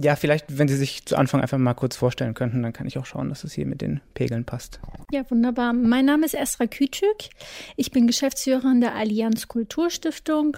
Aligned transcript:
Ja, 0.00 0.16
vielleicht, 0.16 0.58
wenn 0.58 0.68
Sie 0.68 0.76
sich 0.76 1.06
zu 1.06 1.16
Anfang 1.16 1.40
einfach 1.40 1.58
mal 1.58 1.74
kurz 1.74 1.96
vorstellen 1.96 2.34
könnten, 2.34 2.62
dann 2.62 2.72
kann 2.72 2.86
ich 2.86 2.98
auch 2.98 3.06
schauen, 3.06 3.28
dass 3.28 3.44
es 3.44 3.52
hier 3.52 3.66
mit 3.66 3.80
den 3.80 4.00
Pegeln 4.14 4.44
passt. 4.44 4.80
Ja, 5.12 5.28
wunderbar. 5.30 5.72
Mein 5.72 6.04
Name 6.04 6.26
ist 6.26 6.34
Esra 6.34 6.64
Küçük. 6.64 7.30
Ich 7.76 7.92
bin 7.92 8.06
Geschäftsführerin 8.06 8.80
der 8.80 8.94
Allianz 8.94 9.46
Kulturstiftung, 9.46 10.56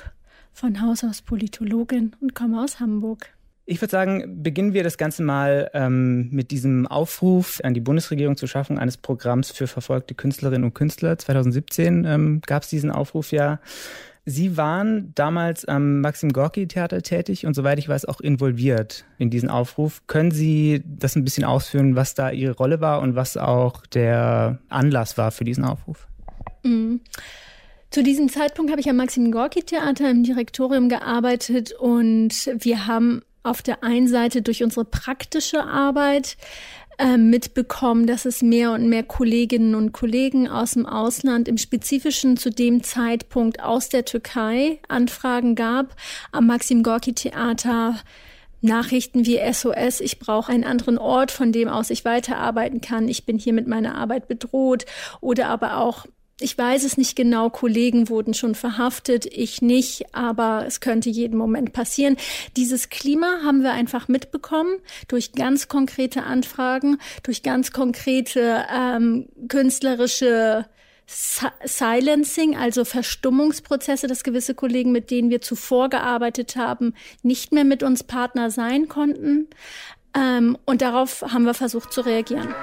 von 0.52 0.80
Haus 0.80 1.04
aus 1.04 1.20
Politologin 1.20 2.16
und 2.20 2.34
komme 2.34 2.62
aus 2.62 2.80
Hamburg. 2.80 3.28
Ich 3.68 3.82
würde 3.82 3.90
sagen, 3.90 4.42
beginnen 4.42 4.74
wir 4.74 4.84
das 4.84 4.96
Ganze 4.96 5.22
mal 5.22 5.70
ähm, 5.74 6.30
mit 6.30 6.52
diesem 6.52 6.86
Aufruf 6.86 7.60
an 7.64 7.74
die 7.74 7.80
Bundesregierung 7.80 8.36
zur 8.36 8.48
Schaffung 8.48 8.78
eines 8.78 8.96
Programms 8.96 9.50
für 9.50 9.66
verfolgte 9.66 10.14
Künstlerinnen 10.14 10.64
und 10.64 10.74
Künstler. 10.74 11.18
2017 11.18 12.04
ähm, 12.04 12.40
gab 12.46 12.62
es 12.62 12.70
diesen 12.70 12.92
Aufruf 12.92 13.32
ja. 13.32 13.60
Sie 14.28 14.56
waren 14.56 15.12
damals 15.14 15.64
am 15.66 16.00
Maxim 16.00 16.32
Gorki 16.32 16.66
Theater 16.66 17.00
tätig 17.00 17.46
und 17.46 17.54
soweit 17.54 17.78
ich 17.78 17.88
weiß 17.88 18.06
auch 18.06 18.20
involviert 18.20 19.04
in 19.18 19.30
diesen 19.30 19.48
Aufruf. 19.48 20.02
Können 20.08 20.32
Sie 20.32 20.82
das 20.84 21.14
ein 21.14 21.22
bisschen 21.22 21.44
ausführen, 21.44 21.94
was 21.94 22.14
da 22.14 22.30
Ihre 22.32 22.56
Rolle 22.56 22.80
war 22.80 23.02
und 23.02 23.14
was 23.14 23.36
auch 23.36 23.86
der 23.86 24.58
Anlass 24.68 25.16
war 25.16 25.30
für 25.30 25.44
diesen 25.44 25.64
Aufruf? 25.64 26.08
Mhm. 26.64 27.02
Zu 27.90 28.02
diesem 28.02 28.28
Zeitpunkt 28.28 28.72
habe 28.72 28.80
ich 28.80 28.90
am 28.90 28.96
Maxim 28.96 29.30
Gorki 29.30 29.62
Theater 29.62 30.10
im 30.10 30.24
Direktorium 30.24 30.88
gearbeitet 30.88 31.72
und 31.72 32.50
wir 32.58 32.88
haben 32.88 33.22
auf 33.44 33.62
der 33.62 33.84
einen 33.84 34.08
Seite 34.08 34.42
durch 34.42 34.64
unsere 34.64 34.84
praktische 34.84 35.62
Arbeit 35.62 36.36
äh, 36.98 37.16
mitbekommen, 37.16 38.06
dass 38.06 38.24
es 38.24 38.42
mehr 38.42 38.72
und 38.72 38.88
mehr 38.88 39.02
Kolleginnen 39.02 39.74
und 39.74 39.92
Kollegen 39.92 40.48
aus 40.48 40.72
dem 40.72 40.86
Ausland, 40.86 41.48
im 41.48 41.58
Spezifischen 41.58 42.36
zu 42.36 42.50
dem 42.50 42.82
Zeitpunkt 42.82 43.62
aus 43.62 43.88
der 43.88 44.04
Türkei, 44.04 44.78
Anfragen 44.88 45.54
gab. 45.54 45.94
Am 46.32 46.46
Maxim 46.46 46.82
Gorki 46.82 47.12
Theater 47.12 47.96
Nachrichten 48.62 49.26
wie 49.26 49.38
SOS, 49.52 50.00
ich 50.00 50.18
brauche 50.18 50.50
einen 50.50 50.64
anderen 50.64 50.98
Ort, 50.98 51.30
von 51.30 51.52
dem 51.52 51.68
aus 51.68 51.90
ich 51.90 52.04
weiterarbeiten 52.04 52.80
kann, 52.80 53.08
ich 53.08 53.26
bin 53.26 53.38
hier 53.38 53.52
mit 53.52 53.66
meiner 53.66 53.94
Arbeit 53.94 54.28
bedroht 54.28 54.86
oder 55.20 55.48
aber 55.48 55.78
auch 55.78 56.06
ich 56.38 56.56
weiß 56.56 56.84
es 56.84 56.98
nicht 56.98 57.16
genau, 57.16 57.48
Kollegen 57.48 58.10
wurden 58.10 58.34
schon 58.34 58.54
verhaftet, 58.54 59.24
ich 59.24 59.62
nicht, 59.62 60.14
aber 60.14 60.64
es 60.66 60.80
könnte 60.80 61.08
jeden 61.08 61.38
Moment 61.38 61.72
passieren. 61.72 62.16
Dieses 62.56 62.90
Klima 62.90 63.40
haben 63.42 63.62
wir 63.62 63.72
einfach 63.72 64.08
mitbekommen 64.08 64.76
durch 65.08 65.32
ganz 65.32 65.68
konkrete 65.68 66.24
Anfragen, 66.24 66.98
durch 67.22 67.42
ganz 67.42 67.72
konkrete 67.72 68.66
ähm, 68.70 69.28
künstlerische 69.48 70.66
Silencing, 71.06 72.56
also 72.56 72.84
Verstummungsprozesse, 72.84 74.06
dass 74.06 74.24
gewisse 74.24 74.54
Kollegen, 74.54 74.92
mit 74.92 75.10
denen 75.10 75.30
wir 75.30 75.40
zuvor 75.40 75.88
gearbeitet 75.88 76.56
haben, 76.56 76.94
nicht 77.22 77.52
mehr 77.52 77.64
mit 77.64 77.82
uns 77.82 78.02
Partner 78.02 78.50
sein 78.50 78.88
konnten. 78.88 79.48
Ähm, 80.14 80.58
und 80.66 80.82
darauf 80.82 81.22
haben 81.22 81.44
wir 81.44 81.54
versucht 81.54 81.92
zu 81.92 82.02
reagieren. 82.02 82.54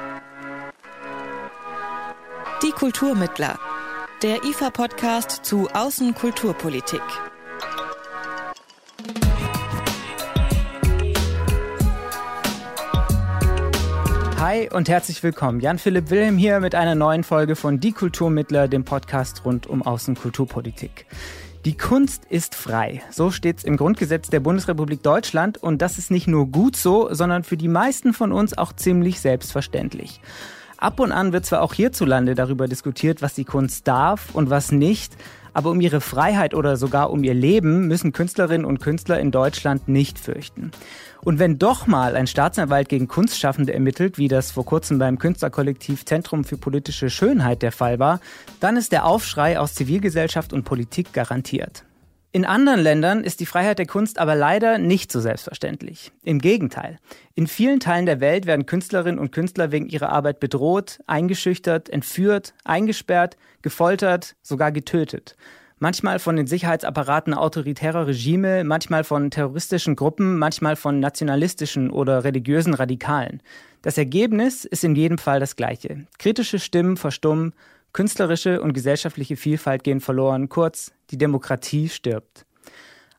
Die 2.64 2.72
Kulturmittler. 2.72 3.59
Der 4.22 4.45
IFA-Podcast 4.45 5.44
zu 5.44 5.67
Außenkulturpolitik. 5.73 7.02
Hi 14.39 14.69
und 14.72 14.88
herzlich 14.88 15.22
willkommen. 15.23 15.59
Jan-Philipp 15.59 16.09
Wilhelm 16.09 16.38
hier 16.38 16.61
mit 16.61 16.73
einer 16.73 16.95
neuen 16.95 17.25
Folge 17.25 17.58
von 17.58 17.81
Die 17.81 17.91
Kulturmittler, 17.91 18.69
dem 18.69 18.86
Podcast 18.86 19.44
rund 19.44 19.67
um 19.67 19.81
Außenkulturpolitik. 19.81 21.06
Die 21.66 21.75
Kunst 21.75 22.23
ist 22.30 22.56
frei. 22.56 23.02
So 23.11 23.30
steht's 23.30 23.66
im 23.66 23.75
Grundgesetz 23.75 24.30
der 24.30 24.39
Bundesrepublik 24.39 25.03
Deutschland 25.03 25.58
und 25.58 25.81
das 25.81 25.97
ist 25.97 26.11
nicht 26.11 26.28
nur 26.28 26.47
gut 26.47 26.78
so, 26.78 27.14
sondern 27.14 27.44
für 27.44 27.58
die 27.58 27.67
meisten 27.67 28.14
von 28.14 28.31
uns 28.31 28.58
auch 28.58 28.72
ziemlich 28.72 29.19
selbstverständlich. 29.19 30.22
Ab 30.84 31.00
und 31.00 31.14
an 31.14 31.31
wird 31.31 31.45
zwar 31.45 31.62
auch 31.62 31.73
hierzulande 31.73 32.36
darüber 32.36 32.67
diskutiert, 32.67 33.22
was 33.22 33.34
die 33.34 33.45
Kunst 33.45 33.88
darf 33.88 34.36
und 34.36 34.50
was 34.50 34.74
nicht, 34.74 35.16
aber 35.53 35.72
um 35.72 35.80
ihre 35.80 36.02
Freiheit 36.02 36.53
oder 36.53 36.75
sogar 36.75 37.09
um 37.09 37.24
ihr 37.24 37.34
Leben 37.34 37.88
müssen 37.88 38.12
Künstlerinnen 38.12 38.66
und 38.66 38.81
Künstler 38.81 39.18
in 39.18 39.31
Deutschland 39.31 39.88
nicht 39.88 40.19
fürchten. 40.19 40.72
Und 41.22 41.40
wenn 41.40 41.57
doch 41.57 41.88
mal 41.88 42.18
ein 42.18 42.28
Staatsanwalt 42.28 42.90
gegen 42.90 43.07
Kunstschaffende 43.07 43.74
ermittelt, 43.74 44.18
wie 44.18 44.28
das 44.28 44.52
vor 44.52 44.66
kurzem 44.66 45.00
beim 45.00 45.19
Künstlerkollektiv 45.19 46.03
Zentrum 46.03 46.44
für 46.44 46.57
politische 46.57 47.09
Schönheit 47.09 47.62
der 47.62 47.72
Fall 47.72 48.00
war, 48.00 48.19
dann 48.59 48.75
ist 48.75 48.91
der 48.91 49.06
Aufschrei 49.06 49.57
aus 49.59 49.75
Zivilgesellschaft 49.75 50.52
und 50.52 50.66
Politik 50.66 51.13
garantiert. 51.13 51.86
In 52.35 52.45
anderen 52.45 52.79
Ländern 52.79 53.23
ist 53.23 53.41
die 53.41 53.45
Freiheit 53.45 53.77
der 53.77 53.85
Kunst 53.85 54.17
aber 54.17 54.33
leider 54.33 54.79
nicht 54.79 55.11
so 55.11 55.19
selbstverständlich. 55.19 56.11
Im 56.23 56.39
Gegenteil. 56.39 56.97
In 57.35 57.45
vielen 57.45 57.79
Teilen 57.79 58.07
der 58.07 58.21
Welt 58.21 58.47
werden 58.47 58.66
Künstlerinnen 58.66 59.19
und 59.19 59.31
Künstler 59.31 59.71
wegen 59.71 59.88
ihrer 59.88 60.09
Arbeit 60.09 60.39
bedroht, 60.39 60.97
eingeschüchtert, 61.05 61.89
entführt, 61.89 62.55
eingesperrt, 62.63 63.38
gefoltert, 63.61 64.35
sogar 64.41 64.71
getötet. 64.71 65.35
Manchmal 65.77 66.17
von 66.17 66.35
den 66.35 66.47
Sicherheitsapparaten 66.47 67.35
autoritärer 67.35 68.07
Regime, 68.07 68.63
manchmal 68.63 69.03
von 69.03 69.29
terroristischen 69.29 69.95
Gruppen, 69.95 70.39
manchmal 70.39 70.75
von 70.75 71.00
nationalistischen 71.00 71.91
oder 71.91 72.23
religiösen 72.23 72.73
Radikalen. 72.73 73.44
Das 73.83 74.00
Ergebnis 74.00 74.65
ist 74.65 74.83
in 74.83 74.95
jedem 74.95 75.19
Fall 75.19 75.39
das 75.39 75.55
gleiche. 75.55 76.07
Kritische 76.17 76.57
Stimmen 76.57 76.97
verstummen, 76.97 77.53
Künstlerische 77.94 78.62
und 78.62 78.74
gesellschaftliche 78.74 79.36
Vielfalt 79.38 79.84
gehen 79.84 80.02
verloren. 80.02 80.50
Kurz, 80.50 80.92
die 81.12 81.18
Demokratie 81.18 81.90
stirbt. 81.90 82.46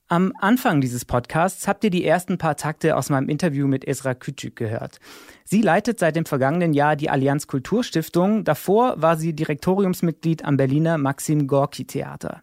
Am 0.08 0.34
Anfang 0.38 0.82
dieses 0.82 1.06
Podcasts 1.06 1.66
habt 1.66 1.82
ihr 1.82 1.90
die 1.90 2.04
ersten 2.04 2.36
paar 2.36 2.56
Takte 2.56 2.96
aus 2.96 3.08
meinem 3.08 3.30
Interview 3.30 3.66
mit 3.66 3.86
Esra 3.86 4.12
Küçük 4.12 4.54
gehört. 4.54 5.00
Sie 5.44 5.62
leitet 5.62 5.98
seit 5.98 6.14
dem 6.14 6.26
vergangenen 6.26 6.74
Jahr 6.74 6.94
die 6.94 7.08
Allianz 7.08 7.46
Kulturstiftung. 7.46 8.44
Davor 8.44 9.00
war 9.00 9.16
sie 9.16 9.32
Direktoriumsmitglied 9.32 10.44
am 10.44 10.58
Berliner 10.58 10.98
Maxim 10.98 11.46
Gorki 11.46 11.86
Theater. 11.86 12.42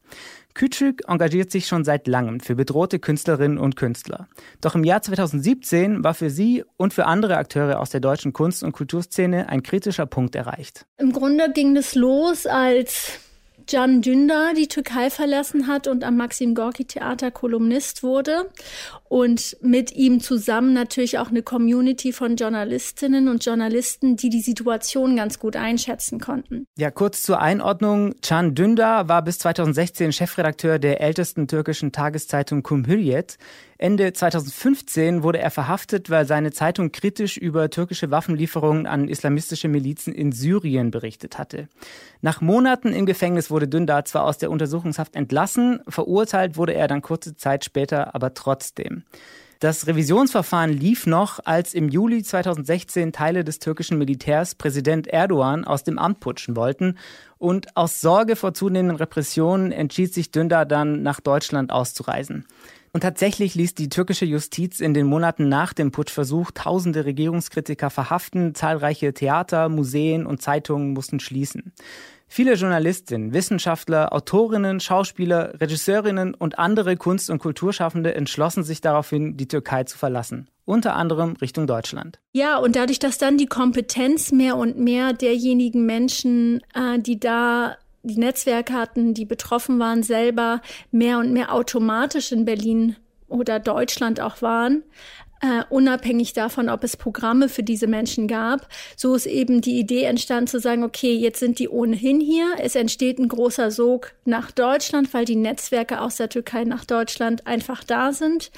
Küçük 0.53 1.01
engagiert 1.07 1.51
sich 1.51 1.67
schon 1.67 1.83
seit 1.83 2.07
langem 2.07 2.39
für 2.39 2.55
bedrohte 2.55 2.99
Künstlerinnen 2.99 3.57
und 3.57 3.75
Künstler. 3.75 4.27
Doch 4.61 4.75
im 4.75 4.83
Jahr 4.83 5.01
2017 5.01 6.03
war 6.03 6.13
für 6.13 6.29
sie 6.29 6.63
und 6.77 6.93
für 6.93 7.05
andere 7.05 7.37
Akteure 7.37 7.79
aus 7.79 7.89
der 7.89 7.99
deutschen 7.99 8.33
Kunst- 8.33 8.63
und 8.63 8.71
Kulturszene 8.71 9.49
ein 9.49 9.63
kritischer 9.63 10.05
Punkt 10.05 10.35
erreicht. 10.35 10.85
Im 10.97 11.11
Grunde 11.11 11.51
ging 11.51 11.77
es 11.77 11.95
los, 11.95 12.45
als 12.45 13.19
Can 13.67 14.01
Dündar 14.01 14.53
die 14.53 14.67
Türkei 14.67 15.09
verlassen 15.09 15.67
hat 15.67 15.87
und 15.87 16.03
am 16.03 16.17
Maxim 16.17 16.55
Gorki 16.55 16.85
Theater 16.85 17.31
Kolumnist 17.31 18.03
wurde 18.03 18.49
und 19.11 19.57
mit 19.59 19.91
ihm 19.91 20.21
zusammen 20.21 20.71
natürlich 20.71 21.19
auch 21.19 21.31
eine 21.31 21.43
Community 21.43 22.13
von 22.13 22.37
Journalistinnen 22.37 23.27
und 23.27 23.43
Journalisten, 23.43 24.15
die 24.15 24.29
die 24.29 24.39
Situation 24.39 25.17
ganz 25.17 25.37
gut 25.37 25.57
einschätzen 25.57 26.21
konnten. 26.21 26.65
Ja, 26.77 26.91
kurz 26.91 27.21
zur 27.21 27.41
Einordnung. 27.41 28.13
Can 28.21 28.55
Dündar 28.55 29.09
war 29.09 29.21
bis 29.21 29.39
2016 29.39 30.13
Chefredakteur 30.13 30.79
der 30.79 31.01
ältesten 31.01 31.49
türkischen 31.49 31.91
Tageszeitung 31.91 32.63
Cumhuriyet. 32.63 33.37
Ende 33.77 34.13
2015 34.13 35.23
wurde 35.23 35.39
er 35.39 35.49
verhaftet, 35.49 36.09
weil 36.09 36.25
seine 36.25 36.51
Zeitung 36.51 36.91
kritisch 36.91 37.35
über 37.35 37.69
türkische 37.69 38.11
Waffenlieferungen 38.11 38.85
an 38.85 39.09
islamistische 39.09 39.67
Milizen 39.67 40.13
in 40.13 40.31
Syrien 40.31 40.91
berichtet 40.91 41.37
hatte. 41.37 41.67
Nach 42.21 42.39
Monaten 42.39 42.93
im 42.93 43.07
Gefängnis 43.07 43.49
wurde 43.49 43.67
Dündar 43.67 44.05
zwar 44.05 44.23
aus 44.23 44.37
der 44.37 44.51
Untersuchungshaft 44.51 45.15
entlassen, 45.15 45.81
verurteilt 45.87 46.55
wurde 46.55 46.75
er 46.75 46.87
dann 46.87 47.01
kurze 47.01 47.35
Zeit 47.35 47.65
später 47.65 48.13
aber 48.13 48.35
trotzdem. 48.35 49.00
Das 49.61 49.85
Revisionsverfahren 49.85 50.71
lief 50.71 51.05
noch, 51.05 51.39
als 51.45 51.75
im 51.75 51.87
Juli 51.87 52.23
2016 52.23 53.13
Teile 53.13 53.43
des 53.43 53.59
türkischen 53.59 53.99
Militärs 53.99 54.55
Präsident 54.55 55.05
Erdogan 55.05 55.65
aus 55.65 55.83
dem 55.83 55.99
Amt 55.99 56.19
putschen 56.19 56.55
wollten. 56.55 56.97
Und 57.37 57.77
aus 57.77 58.01
Sorge 58.01 58.35
vor 58.35 58.55
zunehmenden 58.55 58.97
Repressionen 58.97 59.71
entschied 59.71 60.15
sich 60.15 60.31
Dündar 60.31 60.65
dann, 60.65 61.03
nach 61.03 61.19
Deutschland 61.19 61.71
auszureisen. 61.71 62.47
Und 62.91 63.01
tatsächlich 63.01 63.53
ließ 63.53 63.75
die 63.75 63.89
türkische 63.89 64.25
Justiz 64.25 64.79
in 64.79 64.95
den 64.95 65.05
Monaten 65.05 65.47
nach 65.47 65.73
dem 65.73 65.91
Putschversuch 65.91 66.49
tausende 66.51 67.05
Regierungskritiker 67.05 67.91
verhaften, 67.91 68.55
zahlreiche 68.55 69.13
Theater, 69.13 69.69
Museen 69.69 70.25
und 70.25 70.41
Zeitungen 70.41 70.93
mussten 70.93 71.19
schließen. 71.19 71.71
Viele 72.33 72.53
Journalistinnen, 72.53 73.33
Wissenschaftler, 73.33 74.13
Autorinnen, 74.13 74.79
Schauspieler, 74.79 75.59
Regisseurinnen 75.59 76.33
und 76.33 76.59
andere 76.59 76.95
Kunst- 76.95 77.29
und 77.29 77.39
Kulturschaffende 77.39 78.15
entschlossen 78.15 78.63
sich 78.63 78.79
daraufhin, 78.79 79.35
die 79.35 79.49
Türkei 79.49 79.83
zu 79.83 79.97
verlassen. 79.97 80.47
Unter 80.63 80.95
anderem 80.95 81.33
Richtung 81.41 81.67
Deutschland. 81.67 82.21
Ja, 82.31 82.55
und 82.55 82.77
dadurch, 82.77 82.99
dass 82.99 83.17
dann 83.17 83.37
die 83.37 83.47
Kompetenz 83.47 84.31
mehr 84.31 84.55
und 84.55 84.79
mehr 84.79 85.11
derjenigen 85.11 85.85
Menschen, 85.85 86.61
äh, 86.73 86.99
die 86.99 87.19
da 87.19 87.75
die 88.03 88.17
Netzwerke 88.17 88.75
hatten, 88.75 89.13
die 89.13 89.25
betroffen 89.25 89.77
waren, 89.77 90.01
selber 90.01 90.61
mehr 90.89 91.17
und 91.17 91.33
mehr 91.33 91.53
automatisch 91.53 92.31
in 92.31 92.45
Berlin 92.45 92.95
oder 93.27 93.59
Deutschland 93.59 94.21
auch 94.21 94.41
waren, 94.41 94.83
äh, 95.41 95.63
unabhängig 95.69 96.33
davon, 96.33 96.69
ob 96.69 96.83
es 96.83 96.95
Programme 96.95 97.49
für 97.49 97.63
diese 97.63 97.87
Menschen 97.87 98.27
gab. 98.27 98.67
So 98.95 99.15
ist 99.15 99.25
eben 99.25 99.61
die 99.61 99.79
Idee 99.79 100.03
entstanden 100.03 100.47
zu 100.47 100.59
sagen, 100.59 100.83
okay, 100.83 101.13
jetzt 101.13 101.39
sind 101.39 101.59
die 101.59 101.69
ohnehin 101.69 102.19
hier. 102.19 102.55
Es 102.59 102.75
entsteht 102.75 103.19
ein 103.19 103.27
großer 103.27 103.71
Sog 103.71 104.13
nach 104.23 104.51
Deutschland, 104.51 105.13
weil 105.13 105.25
die 105.25 105.35
Netzwerke 105.35 105.99
aus 106.01 106.17
der 106.17 106.29
Türkei 106.29 106.63
nach 106.63 106.85
Deutschland 106.85 107.47
einfach 107.47 107.83
da 107.83 108.13
sind. 108.13 108.51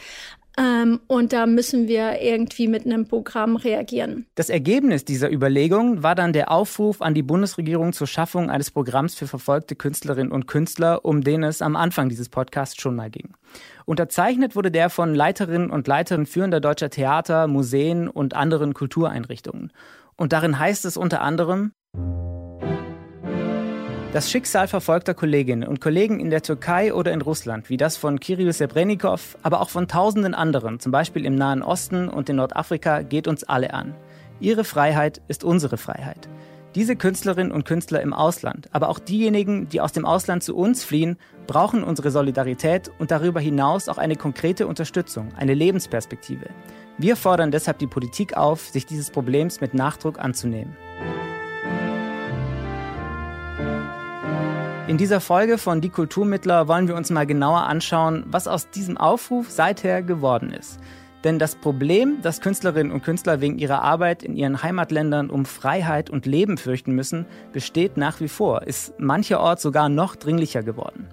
Ähm, 0.58 1.00
und 1.08 1.34
da 1.34 1.48
müssen 1.48 1.88
wir 1.88 2.22
irgendwie 2.22 2.68
mit 2.68 2.86
einem 2.86 3.08
Programm 3.08 3.56
reagieren. 3.56 4.28
Das 4.36 4.50
Ergebnis 4.50 5.04
dieser 5.04 5.32
Überlegung 5.32 6.04
war 6.04 6.14
dann 6.14 6.32
der 6.32 6.52
Aufruf 6.52 7.02
an 7.02 7.16
die 7.16 7.24
Bundesregierung 7.24 7.92
zur 7.94 8.06
Schaffung 8.06 8.52
eines 8.52 8.70
Programms 8.70 9.16
für 9.16 9.28
verfolgte 9.28 9.76
Künstlerinnen 9.76 10.32
und 10.32 10.48
Künstler, 10.48 11.06
um 11.06 11.22
den 11.22 11.44
es 11.44 11.62
am 11.62 11.76
Anfang 11.76 12.10
dieses 12.10 12.30
Podcasts 12.30 12.80
schon 12.80 12.96
mal 12.96 13.10
ging. 13.10 13.34
Unterzeichnet 13.86 14.56
wurde 14.56 14.70
der 14.70 14.90
von 14.90 15.16
Leiterinnen 15.16 15.72
und 15.72 15.88
Leitern 15.88 16.26
führender 16.26 16.60
deutscher 16.60 16.90
Theater, 16.90 17.48
Museen 17.48 18.08
und 18.08 18.36
anderen 18.36 18.74
Kultureinrichtungen. 18.74 19.72
Und 20.16 20.34
darin 20.34 20.60
heißt 20.60 20.86
es 20.86 20.98
unter 20.98 21.22
anderem, 21.22 21.72
das 24.14 24.30
Schicksal 24.30 24.68
verfolgter 24.68 25.16
Kolleginnen 25.16 25.68
und 25.68 25.82
Kollegen 25.82 26.20
in 26.20 26.30
der 26.30 26.44
Türkei 26.44 26.94
oder 26.94 27.12
in 27.12 27.22
Russland, 27.24 27.72
wie 27.72 27.78
das 27.78 27.98
von 27.98 28.20
Kirill 28.20 28.54
Sebrennikov, 28.54 29.40
aber 29.42 29.60
auch 29.60 29.72
von 29.72 29.88
tausenden 29.88 30.36
anderen, 30.36 30.80
zum 30.80 30.92
Beispiel 30.92 31.26
im 31.26 31.34
Nahen 31.34 31.64
Osten 31.64 32.10
und 32.10 32.30
in 32.30 32.36
Nordafrika, 32.36 33.02
geht 33.02 33.28
uns 33.28 33.44
alle 33.44 33.74
an. 33.74 33.96
Ihre 34.40 34.66
Freiheit 34.66 35.20
ist 35.30 35.44
unsere 35.44 35.78
Freiheit. 35.78 36.30
Diese 36.76 36.96
Künstlerinnen 36.96 37.52
und 37.52 37.66
Künstler 37.66 38.02
im 38.02 38.14
Ausland, 38.14 38.70
aber 38.72 38.90
auch 38.90 39.00
diejenigen, 39.00 39.68
die 39.70 39.82
aus 39.82 39.94
dem 39.94 40.06
Ausland 40.06 40.44
zu 40.44 40.56
uns 40.56 40.84
fliehen, 40.84 41.18
brauchen 41.48 41.84
unsere 41.84 42.12
Solidarität 42.12 42.92
und 43.00 43.10
darüber 43.10 43.40
hinaus 43.40 43.90
auch 43.90 43.98
eine 43.98 44.16
konkrete 44.16 44.68
Unterstützung, 44.68 45.30
eine 45.38 45.56
Lebensperspektive. 45.56 46.46
Wir 47.00 47.16
fordern 47.16 47.50
deshalb 47.50 47.80
die 47.80 47.88
Politik 47.88 48.38
auf, 48.38 48.70
sich 48.70 48.86
dieses 48.86 49.10
Problems 49.10 49.60
mit 49.60 49.74
Nachdruck 49.74 50.20
anzunehmen. 50.20 50.78
In 54.86 54.98
dieser 54.98 55.22
Folge 55.22 55.58
von 55.58 55.80
Die 55.80 55.90
Kulturmittler 55.90 56.68
wollen 56.68 56.90
wir 56.90 56.96
uns 56.96 57.10
mal 57.10 57.26
genauer 57.26 57.62
anschauen, 57.62 58.26
was 58.28 58.50
aus 58.50 58.70
diesem 58.70 58.98
Aufruf 58.98 59.50
seither 59.50 60.04
geworden 60.04 60.52
ist. 60.52 60.78
Denn 61.24 61.40
das 61.40 61.56
Problem, 61.56 62.22
dass 62.22 62.42
Künstlerinnen 62.42 62.92
und 62.92 63.02
Künstler 63.02 63.40
wegen 63.40 63.58
ihrer 63.60 63.82
Arbeit 63.82 64.24
in 64.24 64.36
ihren 64.36 64.62
Heimatländern 64.62 65.30
um 65.30 65.46
Freiheit 65.46 66.10
und 66.10 66.26
Leben 66.26 66.58
fürchten 66.58 66.92
müssen, 66.92 67.26
besteht 67.54 67.96
nach 67.96 68.20
wie 68.20 68.28
vor, 68.28 68.64
ist 68.64 69.00
mancherorts 69.00 69.62
sogar 69.62 69.88
noch 69.88 70.18
dringlicher 70.18 70.64
geworden. 70.64 71.08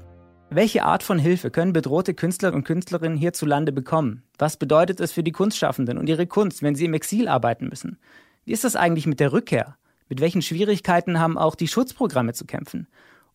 Welche 0.50 0.82
Art 0.82 1.05
von 1.05 1.20
Hilfe 1.20 1.52
können 1.52 1.72
bedrohte 1.72 2.12
Künstler 2.12 2.52
und 2.52 2.64
Künstlerinnen 2.64 3.17
hierzulande 3.17 3.70
bekommen? 3.70 4.25
Was 4.37 4.56
bedeutet 4.56 4.99
es 4.99 5.12
für 5.12 5.22
die 5.22 5.31
Kunstschaffenden 5.31 5.96
und 5.96 6.08
ihre 6.08 6.26
Kunst, 6.26 6.64
wenn 6.64 6.75
sie 6.75 6.87
im 6.87 6.94
Exil 6.94 7.28
arbeiten 7.28 7.69
müssen? 7.69 8.00
Wie 8.44 8.52
ist 8.52 8.64
das 8.64 8.75
eigentlich 8.75 9.06
mit 9.06 9.20
der 9.20 9.32
Rückkehr? 9.32 9.76
Mit 10.08 10.20
welchen 10.20 10.43
Schwierigkeiten 10.43 11.20
haben 11.20 11.38
auch 11.38 11.55
die 11.55 11.69
Schutzprogramme 11.69 12.32
zu 12.32 12.46
kämpfen? 12.46 12.88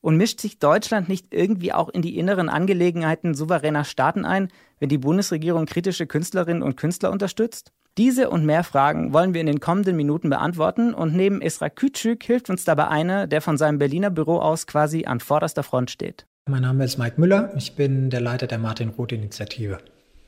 Und 0.05 0.17
mischt 0.17 0.39
sich 0.39 0.59
Deutschland 0.59 1.09
nicht 1.09 1.33
irgendwie 1.33 1.73
auch 1.73 1.89
in 1.89 2.03
die 2.03 2.19
inneren 2.19 2.47
Angelegenheiten 2.47 3.33
souveräner 3.33 3.83
Staaten 3.83 4.23
ein, 4.23 4.49
wenn 4.77 4.87
die 4.87 4.99
Bundesregierung 4.99 5.65
kritische 5.65 6.05
Künstlerinnen 6.05 6.61
und 6.61 6.77
Künstler 6.77 7.11
unterstützt? 7.11 7.71
Diese 7.97 8.29
und 8.29 8.45
mehr 8.45 8.63
Fragen 8.63 9.13
wollen 9.13 9.33
wir 9.33 9.41
in 9.41 9.47
den 9.47 9.59
kommenden 9.59 9.95
Minuten 9.95 10.29
beantworten 10.29 10.93
und 10.93 11.15
neben 11.15 11.41
Esra 11.41 11.69
Kütschük 11.69 12.23
hilft 12.23 12.51
uns 12.51 12.65
dabei 12.65 12.87
einer, 12.89 13.25
der 13.25 13.41
von 13.41 13.57
seinem 13.57 13.79
Berliner 13.79 14.11
Büro 14.11 14.37
aus 14.37 14.67
quasi 14.67 15.05
an 15.05 15.21
vorderster 15.21 15.63
Front 15.63 15.89
steht. 15.89 16.27
Mein 16.47 16.61
Name 16.61 16.85
ist 16.85 16.99
Mike 16.99 17.19
Müller, 17.19 17.51
ich 17.57 17.75
bin 17.75 18.11
der 18.11 18.21
Leiter 18.21 18.45
der 18.45 18.59
Martin-Roth-Initiative. 18.59 19.79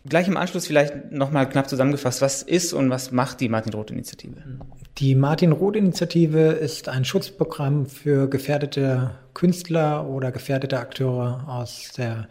Gleich 0.10 0.28
im 0.28 0.38
Anschluss 0.38 0.68
vielleicht 0.68 1.12
nochmal 1.12 1.50
knapp 1.50 1.70
zusammengefasst, 1.70 2.22
was 2.22 2.42
ist 2.42 2.74
und 2.74 2.90
was 2.90 3.12
macht 3.12 3.42
die 3.42 3.50
Martin-Roth-Initiative? 3.50 4.36
Die 4.98 5.16
Martin-Roth-Initiative 5.16 6.52
ist 6.52 6.90
ein 6.90 7.06
Schutzprogramm 7.06 7.86
für 7.86 8.30
gefährdete 8.30 9.12
Künstler 9.34 10.08
oder 10.08 10.32
gefährdete 10.32 10.80
Akteure 10.80 11.46
aus 11.48 11.92
der 11.98 12.28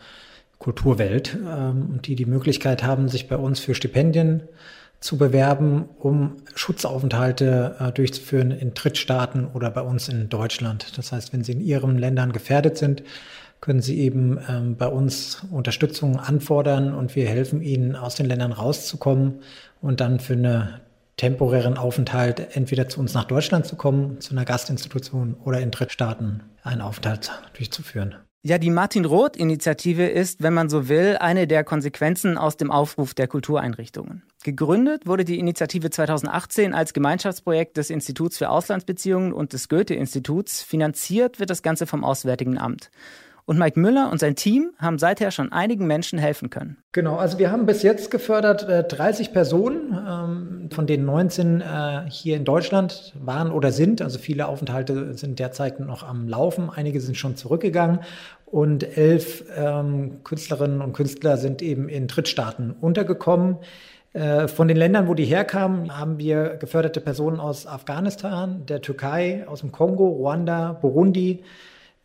Kulturwelt, 0.58 1.37
ähm, 1.46 2.00
die 2.02 2.17
die 2.17 2.25
Möglichkeit 2.25 2.82
haben, 2.82 3.08
sich 3.08 3.28
bei 3.28 3.37
uns 3.37 3.61
für 3.61 3.75
Stipendien 3.75 4.43
zu 5.00 5.19
bewerben, 5.19 5.84
um 5.99 6.37
Schutzaufenthalte 6.55 7.76
äh, 7.78 7.93
durchzuführen 7.93 8.50
in 8.50 8.75
Drittstaaten 8.75 9.46
oder 9.46 9.70
bei 9.70 9.82
uns 9.82 10.08
in 10.08 10.28
Deutschland. 10.28 10.96
Das 10.96 11.12
heißt, 11.12 11.32
wenn 11.32 11.44
sie 11.44 11.52
in 11.52 11.61
ihren 11.61 11.99
Ländern 11.99 12.32
gefährdet 12.32 12.78
sind, 12.78 13.02
können 13.67 13.83
sie 13.83 13.99
eben 13.99 14.39
ähm, 14.49 14.77
bei 14.77 14.87
uns 14.87 15.45
Unterstützung 15.51 16.21
anfordern 16.21 16.95
und 16.95 17.17
wir 17.17 17.27
helfen 17.27 17.63
ihnen, 17.63 17.97
aus 17.97 18.15
den 18.15 18.27
Ländern 18.27 18.53
rauszukommen 18.53 19.41
und 19.83 19.99
dann 19.99 20.21
für 20.21 20.35
eine 20.35 20.83
temporären 21.17 21.77
Aufenthalt 21.77 22.55
entweder 22.55 22.89
zu 22.89 23.01
uns 23.01 23.13
nach 23.13 23.25
Deutschland 23.25 23.67
zu 23.67 23.75
kommen, 23.75 24.21
zu 24.21 24.31
einer 24.31 24.45
Gastinstitution 24.45 25.35
oder 25.45 25.61
in 25.61 25.73
Drittstaaten 25.73 26.45
einen 26.63 26.81
Aufenthalt 26.81 27.33
durchzuführen. 27.57 28.15
Ja, 28.45 28.59
die 28.59 28.71
Martin-Roth-Initiative 28.71 30.07
ist, 30.07 30.45
wenn 30.45 30.55
man 30.55 30.69
so 30.69 30.89
will, 30.89 31.17
eine 31.19 31.49
der 31.49 31.65
Konsequenzen 31.65 32.39
aus 32.39 32.57
dem 32.57 32.71
Aufruf 32.71 33.15
der 33.15 33.27
Kultureinrichtungen. 33.27 34.23
Gegründet 34.45 35.09
wurde 35.09 35.25
die 35.25 35.41
Initiative 35.41 35.91
2018 35.91 36.73
als 36.73 36.93
Gemeinschaftsprojekt 36.93 37.77
des 37.77 37.91
Instituts 37.91 38.39
für 38.39 38.49
Auslandsbeziehungen 38.49 39.33
und 39.33 39.53
des 39.53 39.69
Goethe-Instituts. 39.69 40.62
Finanziert 40.62 41.41
wird 41.41 41.51
das 41.51 41.65
Ganze 41.65 41.89
vom 41.89 42.05
Auswärtigen 42.05 42.57
Amt. 42.57 42.93
Und 43.49 43.59
Mike 43.59 43.79
Müller 43.79 44.11
und 44.11 44.19
sein 44.19 44.35
Team 44.35 44.73
haben 44.77 44.99
seither 44.99 45.31
schon 45.31 45.53
einigen 45.53 45.87
Menschen 45.87 46.19
helfen 46.19 46.51
können. 46.51 46.79
Genau, 46.91 47.15
also 47.15 47.39
wir 47.39 47.53
haben 47.53 47.65
bis 47.65 47.85
jetzt 47.85 48.11
gefördert 48.11 48.69
äh, 48.69 48.83
30 48.83 49.33
Personen, 49.33 49.97
ähm, 49.97 50.69
von 50.73 50.89
denen 50.89 51.05
19 51.05 51.61
äh, 51.61 52.11
hier 52.11 52.37
in 52.37 52.45
Deutschland 52.45 53.15
waren 53.21 53.53
oder 53.53 53.71
sind. 53.71 54.03
Also 54.03 54.19
viele 54.19 54.49
Aufenthalte 54.49 55.15
sind 55.15 55.39
derzeit 55.39 55.79
noch 55.79 56.03
am 56.03 56.27
Laufen, 56.27 56.71
einige 56.71 57.01
sind 57.01 57.17
schon 57.17 57.37
zurückgegangen 57.37 58.01
und 58.47 58.97
elf 58.97 59.45
ähm, 59.57 60.25
Künstlerinnen 60.25 60.81
und 60.83 60.93
Künstler 60.93 61.37
sind 61.37 61.63
eben 61.63 61.89
in 61.89 62.09
Drittstaaten 62.09 62.73
untergekommen. 62.73 63.59
Äh, 64.13 64.49
von 64.49 64.67
den 64.67 64.77
Ländern, 64.77 65.07
wo 65.07 65.15
die 65.15 65.25
herkamen, 65.25 65.97
haben 65.97 66.19
wir 66.19 66.57
geförderte 66.57 67.01
Personen 67.01 67.39
aus 67.39 67.69
Afghanistan, 67.69 68.67
der 68.67 68.81
Türkei, 68.81 69.45
aus 69.47 69.61
dem 69.61 69.71
Kongo, 69.71 70.09
Ruanda, 70.09 70.73
Burundi, 70.73 71.45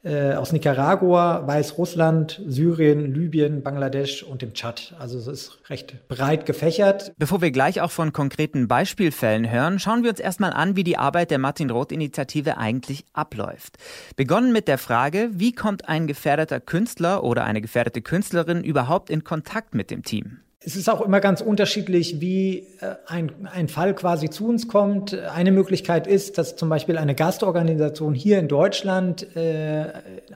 äh, 0.03 0.33
aus 0.33 0.51
Nicaragua, 0.51 1.45
Weißrussland, 1.45 2.42
Syrien, 2.48 3.13
Libyen, 3.13 3.62
Bangladesch 3.62 4.24
und 4.24 4.42
dem 4.42 4.53
Tschad. 4.53 4.95
Also 5.00 5.18
es 5.19 5.27
ist 5.27 5.59
recht 5.69 6.07
breit 6.07 6.45
gefächert. 6.45 7.13
Bevor 7.18 7.42
wir 7.42 7.51
gleich 7.51 7.81
auch 7.81 7.92
von 7.92 8.12
konkreten 8.12 8.68
Beispielfällen 8.68 9.50
hören, 9.50 9.80
schauen 9.80 10.03
wir 10.03 10.09
uns 10.09 10.19
erstmal 10.19 10.53
an, 10.53 10.75
wie 10.75 10.83
die 10.83 10.98
Arbeit 10.98 11.31
der 11.31 11.39
Martin-Roth-Initiative 11.39 12.57
eigentlich 12.57 13.06
abläuft. 13.13 13.77
Begonnen 14.15 14.51
mit 14.51 14.68
der 14.68 14.77
Frage, 14.77 15.30
wie 15.33 15.53
kommt 15.53 15.88
ein 15.88 16.07
gefährdeter 16.07 16.59
Künstler 16.59 17.24
oder 17.24 17.44
eine 17.44 17.62
gefährdete 17.62 18.01
Künstlerin 18.01 18.63
überhaupt 18.63 19.09
in 19.09 19.24
Kontakt 19.24 19.75
mit 19.75 19.92
dem 19.92 20.04
Team? 20.04 20.39
Es 20.63 20.75
ist 20.75 20.92
auch 20.92 21.02
immer 21.02 21.22
ganz 21.22 21.42
unterschiedlich, 21.42 22.22
wie 22.22 22.68
äh, 22.81 22.94
ein, 23.08 23.31
ein 23.52 23.68
Fall 23.68 23.96
quasi 23.96 24.30
zu 24.30 24.48
uns 24.48 24.68
kommt. 24.68 25.12
Eine 25.16 25.52
Möglichkeit 25.52 26.06
ist, 26.06 26.38
dass 26.38 26.56
zum 26.56 26.69
Beispiel 26.69 27.00
eine 27.00 27.16
Gastorganisation 27.16 28.14
hier 28.14 28.38
in 28.38 28.47
Deutschland 28.47 29.35
äh, 29.35 29.85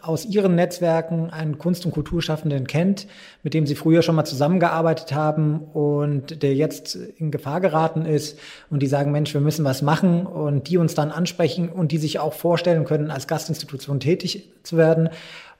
aus 0.01 0.25
ihren 0.25 0.55
Netzwerken 0.55 1.29
einen 1.29 1.59
Kunst- 1.59 1.85
und 1.85 1.91
Kulturschaffenden 1.91 2.65
kennt, 2.65 3.05
mit 3.43 3.53
dem 3.53 3.67
sie 3.67 3.75
früher 3.75 4.01
schon 4.01 4.15
mal 4.15 4.25
zusammengearbeitet 4.25 5.13
haben 5.13 5.59
und 5.59 6.41
der 6.41 6.55
jetzt 6.55 6.95
in 6.95 7.29
Gefahr 7.29 7.61
geraten 7.61 8.07
ist 8.07 8.39
und 8.71 8.81
die 8.81 8.87
sagen, 8.87 9.11
Mensch, 9.11 9.31
wir 9.31 9.41
müssen 9.41 9.63
was 9.63 9.83
machen 9.83 10.25
und 10.25 10.69
die 10.69 10.77
uns 10.77 10.95
dann 10.95 11.11
ansprechen 11.11 11.69
und 11.69 11.91
die 11.91 11.99
sich 11.99 12.17
auch 12.17 12.33
vorstellen 12.33 12.85
können, 12.85 13.11
als 13.11 13.27
Gastinstitution 13.27 13.99
tätig 13.99 14.49
zu 14.63 14.75
werden. 14.75 15.09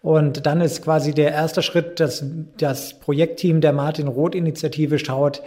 Und 0.06 0.46
dann 0.46 0.62
ist 0.62 0.84
quasi 0.84 1.16
der 1.16 1.32
erste 1.32 1.64
Schritt, 1.64 2.00
dass 2.00 2.24
das 2.60 3.00
Projektteam 3.00 3.60
der 3.60 3.74
Martin-Roth-Initiative 3.74 5.00
schaut, 5.00 5.42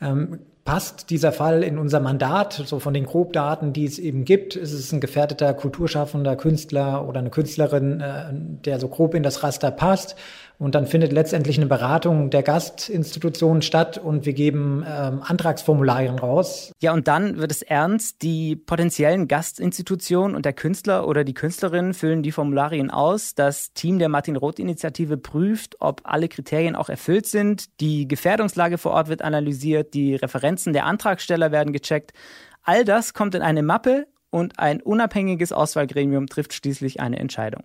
ähm, 0.00 0.38
passt 0.64 1.10
dieser 1.10 1.32
Fall 1.32 1.64
in 1.64 1.78
unser 1.78 1.98
Mandat, 1.98 2.62
so 2.64 2.78
von 2.78 2.94
den 2.94 3.06
Grobdaten, 3.06 3.72
die 3.72 3.84
es 3.84 3.98
eben 3.98 4.24
gibt. 4.24 4.54
Ist 4.54 4.72
es 4.72 4.92
ein 4.92 5.00
gefährdeter 5.00 5.52
Kulturschaffender, 5.52 6.36
Künstler 6.36 7.08
oder 7.08 7.18
eine 7.18 7.30
Künstlerin, 7.30 8.00
äh, 8.00 8.26
der 8.32 8.78
so 8.78 8.86
grob 8.86 9.16
in 9.16 9.24
das 9.24 9.42
Raster 9.42 9.72
passt? 9.72 10.14
Und 10.62 10.76
dann 10.76 10.86
findet 10.86 11.10
letztendlich 11.10 11.56
eine 11.56 11.66
Beratung 11.66 12.30
der 12.30 12.44
Gastinstitutionen 12.44 13.62
statt 13.62 13.98
und 13.98 14.26
wir 14.26 14.32
geben 14.32 14.84
ähm, 14.86 15.20
Antragsformularien 15.20 16.20
raus. 16.20 16.70
Ja, 16.80 16.92
und 16.92 17.08
dann 17.08 17.38
wird 17.38 17.50
es 17.50 17.62
ernst. 17.62 18.22
Die 18.22 18.54
potenziellen 18.54 19.26
Gastinstitutionen 19.26 20.36
und 20.36 20.44
der 20.44 20.52
Künstler 20.52 21.08
oder 21.08 21.24
die 21.24 21.34
Künstlerin 21.34 21.94
füllen 21.94 22.22
die 22.22 22.30
Formularien 22.30 22.92
aus. 22.92 23.34
Das 23.34 23.72
Team 23.72 23.98
der 23.98 24.08
Martin-Roth-Initiative 24.08 25.16
prüft, 25.16 25.80
ob 25.80 26.02
alle 26.04 26.28
Kriterien 26.28 26.76
auch 26.76 26.88
erfüllt 26.88 27.26
sind. 27.26 27.80
Die 27.80 28.06
Gefährdungslage 28.06 28.78
vor 28.78 28.92
Ort 28.92 29.08
wird 29.08 29.22
analysiert, 29.22 29.94
die 29.94 30.14
Referenzen 30.14 30.72
der 30.72 30.86
Antragsteller 30.86 31.50
werden 31.50 31.72
gecheckt. 31.72 32.12
All 32.62 32.84
das 32.84 33.14
kommt 33.14 33.34
in 33.34 33.42
eine 33.42 33.64
Mappe 33.64 34.06
und 34.30 34.60
ein 34.60 34.80
unabhängiges 34.80 35.50
Auswahlgremium 35.50 36.28
trifft 36.28 36.52
schließlich 36.52 37.00
eine 37.00 37.18
Entscheidung. 37.18 37.64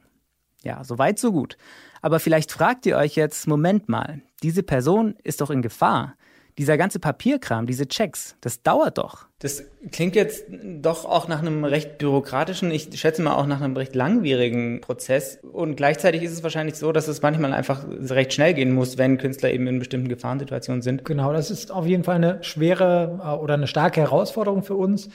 Ja, 0.68 0.84
soweit, 0.84 1.18
so 1.18 1.32
gut. 1.32 1.58
Aber 2.02 2.20
vielleicht 2.20 2.52
fragt 2.52 2.86
ihr 2.86 2.98
euch 2.98 3.16
jetzt, 3.16 3.48
Moment 3.48 3.88
mal, 3.88 4.20
diese 4.44 4.64
Person 4.64 5.16
ist 5.24 5.40
doch 5.40 5.50
in 5.50 5.62
Gefahr. 5.62 6.16
Dieser 6.58 6.78
ganze 6.78 7.00
Papierkram, 7.00 7.68
diese 7.68 7.88
Checks, 7.88 8.36
das 8.42 8.64
dauert 8.64 8.98
doch. 8.98 9.28
Das 9.40 9.64
klingt 9.94 10.18
jetzt 10.18 10.44
doch 10.50 11.06
auch 11.06 11.30
nach 11.30 11.40
einem 11.40 11.64
recht 11.64 12.00
bürokratischen, 12.00 12.70
ich 12.72 12.90
schätze 13.00 13.22
mal 13.22 13.36
auch 13.36 13.46
nach 13.46 13.62
einem 13.62 13.78
recht 13.78 13.96
langwierigen 13.96 14.82
Prozess. 14.82 15.40
Und 15.54 15.78
gleichzeitig 15.78 16.22
ist 16.22 16.34
es 16.34 16.44
wahrscheinlich 16.44 16.76
so, 16.76 16.92
dass 16.92 17.08
es 17.08 17.22
manchmal 17.22 17.54
einfach 17.54 17.86
recht 17.88 18.34
schnell 18.34 18.54
gehen 18.54 18.74
muss, 18.74 18.98
wenn 18.98 19.18
Künstler 19.18 19.52
eben 19.52 19.68
in 19.68 19.80
bestimmten 19.80 20.10
Gefahrensituationen 20.10 20.82
sind. 20.82 21.06
Genau, 21.06 21.32
das 21.32 21.50
ist 21.50 21.72
auf 21.72 21.86
jeden 21.86 22.04
Fall 22.04 22.16
eine 22.16 22.44
schwere 22.44 23.22
äh, 23.24 23.42
oder 23.42 23.54
eine 23.54 23.68
starke 23.68 24.02
Herausforderung 24.02 24.64
für 24.64 24.76
uns. 24.76 25.08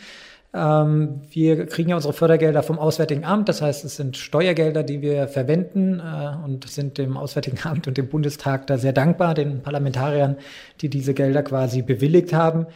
Ähm, 0.54 1.22
wir 1.30 1.66
kriegen 1.66 1.90
ja 1.90 1.96
unsere 1.96 2.12
Fördergelder 2.12 2.62
vom 2.62 2.78
Auswärtigen 2.78 3.24
Amt, 3.24 3.48
das 3.48 3.62
heißt, 3.62 3.86
es 3.86 3.96
sind 3.96 4.18
Steuergelder, 4.18 4.82
die 4.82 5.00
wir 5.00 5.26
verwenden 5.28 6.00
äh, 6.00 6.44
und 6.44 6.68
sind 6.68 6.98
dem 6.98 7.16
Auswärtigen 7.16 7.58
Amt 7.64 7.88
und 7.88 7.96
dem 7.96 8.08
Bundestag 8.08 8.66
da 8.66 8.76
sehr 8.76 8.92
dankbar, 8.92 9.32
den 9.34 9.62
Parlamentariern, 9.62 10.36
die 10.82 10.90
diese 10.90 11.14
Gelder 11.14 11.42
quasi 11.42 11.80
bewilligt 11.80 12.34
haben. 12.34 12.66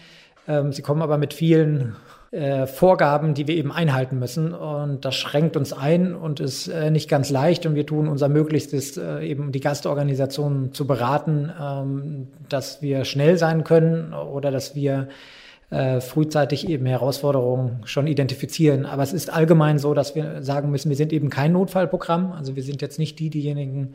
Ähm, 0.48 0.72
sie 0.72 0.80
kommen 0.80 1.02
aber 1.02 1.18
mit 1.18 1.34
vielen 1.34 1.96
äh, 2.30 2.66
Vorgaben, 2.66 3.34
die 3.34 3.46
wir 3.46 3.56
eben 3.56 3.72
einhalten 3.72 4.18
müssen. 4.18 4.54
Und 4.54 5.04
das 5.04 5.14
schränkt 5.14 5.54
uns 5.58 5.74
ein 5.74 6.14
und 6.14 6.40
ist 6.40 6.68
äh, 6.68 6.90
nicht 6.90 7.10
ganz 7.10 7.28
leicht. 7.28 7.66
Und 7.66 7.74
wir 7.74 7.84
tun 7.84 8.08
unser 8.08 8.30
Möglichstes, 8.30 8.96
eben 8.96 9.52
die 9.52 9.60
Gastorganisationen 9.60 10.72
zu 10.72 10.86
beraten, 10.86 11.52
ähm, 11.60 12.28
dass 12.48 12.80
wir 12.80 13.04
schnell 13.04 13.36
sein 13.36 13.64
können 13.64 14.14
oder 14.14 14.50
dass 14.50 14.74
wir 14.74 15.08
äh, 15.70 16.00
frühzeitig 16.00 16.68
eben 16.68 16.86
Herausforderungen 16.86 17.80
schon 17.84 18.06
identifizieren. 18.06 18.86
Aber 18.86 19.02
es 19.02 19.12
ist 19.12 19.32
allgemein 19.32 19.78
so, 19.78 19.94
dass 19.94 20.14
wir 20.14 20.42
sagen 20.42 20.70
müssen, 20.70 20.88
wir 20.90 20.96
sind 20.96 21.12
eben 21.12 21.28
kein 21.28 21.52
Notfallprogramm. 21.52 22.32
Also 22.32 22.54
wir 22.54 22.62
sind 22.62 22.82
jetzt 22.82 22.98
nicht 22.98 23.18
die, 23.18 23.30
diejenigen, 23.30 23.94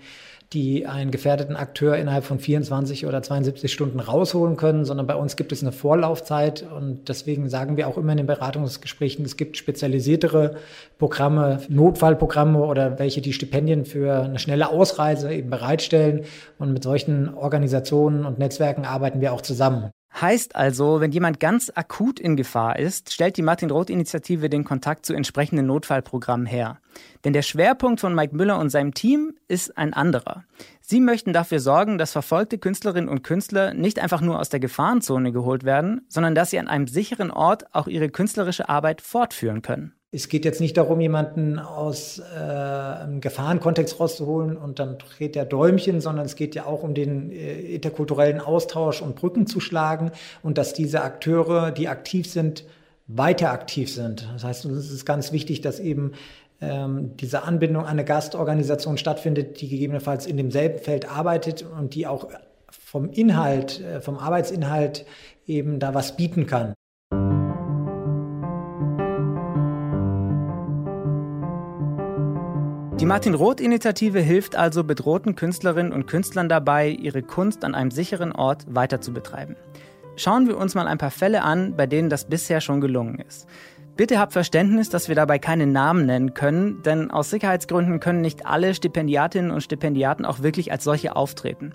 die 0.53 0.85
einen 0.85 1.11
gefährdeten 1.11 1.55
Akteur 1.55 1.95
innerhalb 1.95 2.25
von 2.25 2.39
24 2.39 3.05
oder 3.05 3.23
72 3.23 3.71
Stunden 3.71 4.01
rausholen 4.01 4.57
können, 4.57 4.83
sondern 4.83 5.07
bei 5.07 5.15
uns 5.15 5.37
gibt 5.37 5.53
es 5.53 5.61
eine 5.61 5.71
Vorlaufzeit 5.71 6.65
und 6.75 7.07
deswegen 7.07 7.47
sagen 7.47 7.77
wir 7.77 7.87
auch 7.87 7.97
immer 7.97 8.11
in 8.11 8.17
den 8.17 8.27
Beratungsgesprächen, 8.27 9.23
es 9.23 9.37
gibt 9.37 9.55
spezialisiertere 9.55 10.57
Programme, 10.99 11.61
Notfallprogramme 11.69 12.59
oder 12.59 12.99
welche 12.99 13.21
die 13.21 13.31
Stipendien 13.31 13.85
für 13.85 14.23
eine 14.23 14.39
schnelle 14.39 14.69
Ausreise 14.69 15.31
eben 15.33 15.49
bereitstellen 15.49 16.25
und 16.59 16.73
mit 16.73 16.83
solchen 16.83 17.33
Organisationen 17.33 18.25
und 18.25 18.37
Netzwerken 18.37 18.83
arbeiten 18.83 19.21
wir 19.21 19.31
auch 19.31 19.41
zusammen. 19.41 19.91
Heißt 20.19 20.55
also, 20.55 20.99
wenn 20.99 21.11
jemand 21.11 21.39
ganz 21.39 21.71
akut 21.73 22.19
in 22.19 22.35
Gefahr 22.35 22.77
ist, 22.77 23.13
stellt 23.13 23.37
die 23.37 23.41
Martin-Roth-Initiative 23.41 24.49
den 24.49 24.65
Kontakt 24.65 25.05
zu 25.05 25.13
entsprechenden 25.13 25.67
Notfallprogrammen 25.67 26.45
her. 26.45 26.79
Denn 27.23 27.31
der 27.33 27.43
Schwerpunkt 27.43 28.01
von 28.01 28.13
Mike 28.13 28.35
Müller 28.35 28.59
und 28.59 28.69
seinem 28.69 28.93
Team 28.93 29.35
ist 29.47 29.77
ein 29.77 29.93
anderer. 29.93 30.43
Sie 30.81 30.99
möchten 30.99 31.31
dafür 31.31 31.61
sorgen, 31.61 31.97
dass 31.97 32.11
verfolgte 32.11 32.57
Künstlerinnen 32.57 33.09
und 33.09 33.23
Künstler 33.23 33.73
nicht 33.73 33.99
einfach 33.99 34.19
nur 34.19 34.39
aus 34.39 34.49
der 34.49 34.59
Gefahrenzone 34.59 35.31
geholt 35.31 35.63
werden, 35.63 36.05
sondern 36.09 36.35
dass 36.35 36.49
sie 36.49 36.59
an 36.59 36.67
einem 36.67 36.87
sicheren 36.87 37.31
Ort 37.31 37.73
auch 37.73 37.87
ihre 37.87 38.09
künstlerische 38.09 38.67
Arbeit 38.67 39.01
fortführen 39.01 39.61
können. 39.61 39.93
Es 40.13 40.27
geht 40.27 40.43
jetzt 40.43 40.59
nicht 40.59 40.75
darum, 40.75 40.99
jemanden 40.99 41.57
aus 41.57 42.19
äh, 42.19 42.23
einem 42.35 43.21
Gefahrenkontext 43.21 43.97
rauszuholen 43.97 44.57
und 44.57 44.79
dann 44.79 44.97
dreht 44.97 45.35
der 45.35 45.45
Däumchen, 45.45 46.01
sondern 46.01 46.25
es 46.25 46.35
geht 46.35 46.53
ja 46.53 46.65
auch 46.65 46.83
um 46.83 46.93
den 46.93 47.31
äh, 47.31 47.61
interkulturellen 47.61 48.41
Austausch 48.41 49.01
und 49.01 49.15
Brücken 49.15 49.47
zu 49.47 49.61
schlagen 49.61 50.11
und 50.43 50.57
dass 50.57 50.73
diese 50.73 51.01
Akteure, 51.01 51.71
die 51.71 51.87
aktiv 51.87 52.29
sind, 52.29 52.65
weiter 53.07 53.51
aktiv 53.51 53.93
sind. 53.93 54.27
Das 54.33 54.43
heißt, 54.43 54.65
es 54.65 54.91
ist 54.91 55.05
ganz 55.05 55.31
wichtig, 55.31 55.61
dass 55.61 55.79
eben 55.79 56.11
ähm, 56.59 57.15
diese 57.15 57.43
Anbindung 57.43 57.83
an 57.83 57.91
eine 57.91 58.03
Gastorganisation 58.03 58.97
stattfindet, 58.97 59.61
die 59.61 59.69
gegebenenfalls 59.69 60.25
in 60.25 60.35
demselben 60.35 60.79
Feld 60.79 61.09
arbeitet 61.09 61.63
und 61.63 61.95
die 61.95 62.05
auch 62.05 62.27
vom 62.69 63.09
Inhalt, 63.09 63.79
äh, 63.79 64.01
vom 64.01 64.17
Arbeitsinhalt 64.17 65.05
eben 65.47 65.79
da 65.79 65.93
was 65.93 66.17
bieten 66.17 66.47
kann. 66.47 66.73
Martin-Roth-Initiative 73.11 74.21
hilft 74.21 74.55
also 74.55 74.85
bedrohten 74.85 75.35
Künstlerinnen 75.35 75.91
und 75.91 76.07
Künstlern 76.07 76.47
dabei, 76.47 76.87
ihre 76.87 77.21
Kunst 77.21 77.65
an 77.65 77.75
einem 77.75 77.91
sicheren 77.91 78.31
Ort 78.31 78.63
weiter 78.73 79.01
zu 79.01 79.11
betreiben. 79.11 79.57
Schauen 80.15 80.47
wir 80.47 80.55
uns 80.55 80.75
mal 80.75 80.87
ein 80.87 80.97
paar 80.97 81.11
Fälle 81.11 81.41
an, 81.41 81.75
bei 81.75 81.87
denen 81.87 82.09
das 82.09 82.29
bisher 82.29 82.61
schon 82.61 82.79
gelungen 82.79 83.19
ist. 83.19 83.49
Bitte 83.97 84.17
habt 84.17 84.31
Verständnis, 84.31 84.87
dass 84.87 85.09
wir 85.09 85.15
dabei 85.15 85.39
keine 85.39 85.67
Namen 85.67 86.05
nennen 86.05 86.33
können, 86.33 86.83
denn 86.83 87.11
aus 87.11 87.29
Sicherheitsgründen 87.31 87.99
können 87.99 88.21
nicht 88.21 88.45
alle 88.45 88.73
Stipendiatinnen 88.73 89.51
und 89.51 89.59
Stipendiaten 89.59 90.23
auch 90.23 90.41
wirklich 90.41 90.71
als 90.71 90.85
solche 90.85 91.13
auftreten. 91.13 91.73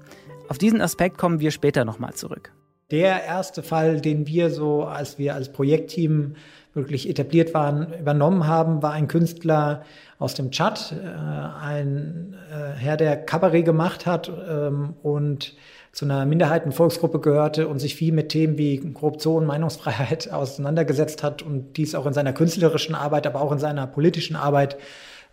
Auf 0.49 0.57
diesen 0.57 0.81
Aspekt 0.81 1.19
kommen 1.19 1.38
wir 1.40 1.50
später 1.50 1.85
nochmal 1.85 2.14
zurück. 2.14 2.55
Der 2.90 3.25
erste 3.25 3.62
Fall, 3.62 4.00
den 4.00 4.26
wir 4.26 4.49
so, 4.49 4.85
als 4.85 5.19
wir 5.19 5.35
als 5.35 5.52
Projektteam 5.52 6.37
wirklich 6.76 7.09
etabliert 7.09 7.54
waren, 7.54 7.92
übernommen 7.99 8.47
haben, 8.47 8.83
war 8.83 8.92
ein 8.92 9.09
Künstler 9.09 9.83
aus 10.18 10.35
dem 10.35 10.50
Chat, 10.50 10.92
äh, 10.92 11.06
ein 11.06 12.37
äh, 12.50 12.78
Herr, 12.78 12.97
der 12.97 13.16
Kabarett 13.16 13.64
gemacht 13.64 14.06
hat 14.06 14.30
ähm, 14.49 14.95
und 15.02 15.54
zu 15.92 16.04
einer 16.04 16.26
Minderheitenvolksgruppe 16.26 17.21
gehörte 17.21 17.68
und 17.68 17.78
sich 17.78 17.95
viel 17.95 18.12
mit 18.12 18.28
Themen 18.28 18.59
wie 18.59 18.92
Korruption, 18.92 19.47
Meinungsfreiheit 19.47 20.30
auseinandergesetzt 20.33 21.23
hat 21.23 21.42
und 21.42 21.76
dies 21.78 21.95
auch 21.95 22.06
in 22.06 22.12
seiner 22.12 22.35
künstlerischen 22.35 22.95
Arbeit, 22.95 23.26
aber 23.26 23.40
auch 23.40 23.50
in 23.50 23.59
seiner 23.59 23.87
politischen 23.87 24.37
Arbeit 24.37 24.76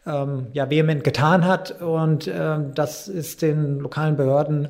ähm, 0.06 0.48
ja 0.54 0.70
vehement 0.70 1.04
getan 1.04 1.46
hat. 1.46 1.82
Und 1.82 2.28
äh, 2.28 2.60
das 2.74 3.10
ist 3.10 3.42
den 3.42 3.80
lokalen 3.80 4.16
Behörden 4.16 4.70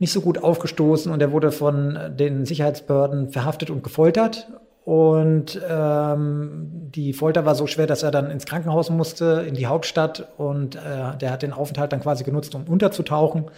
nicht 0.00 0.12
so 0.12 0.20
gut 0.20 0.42
aufgestoßen 0.42 1.12
und 1.12 1.20
er 1.20 1.30
wurde 1.30 1.52
von 1.52 1.98
den 2.16 2.46
Sicherheitsbehörden 2.46 3.30
verhaftet 3.30 3.70
und 3.70 3.84
gefoltert. 3.84 4.48
Und 4.84 5.60
ähm, 5.68 6.90
die 6.94 7.12
Folter 7.12 7.44
war 7.44 7.54
so 7.54 7.66
schwer, 7.66 7.86
dass 7.86 8.02
er 8.02 8.10
dann 8.10 8.30
ins 8.30 8.46
Krankenhaus 8.46 8.90
musste, 8.90 9.44
in 9.46 9.54
die 9.54 9.66
Hauptstadt. 9.66 10.28
Und 10.38 10.76
äh, 10.76 11.16
der 11.20 11.30
hat 11.30 11.42
den 11.42 11.52
Aufenthalt 11.52 11.92
dann 11.92 12.00
quasi 12.00 12.24
genutzt, 12.24 12.54
um 12.54 12.64
unterzutauchen. 12.64 13.50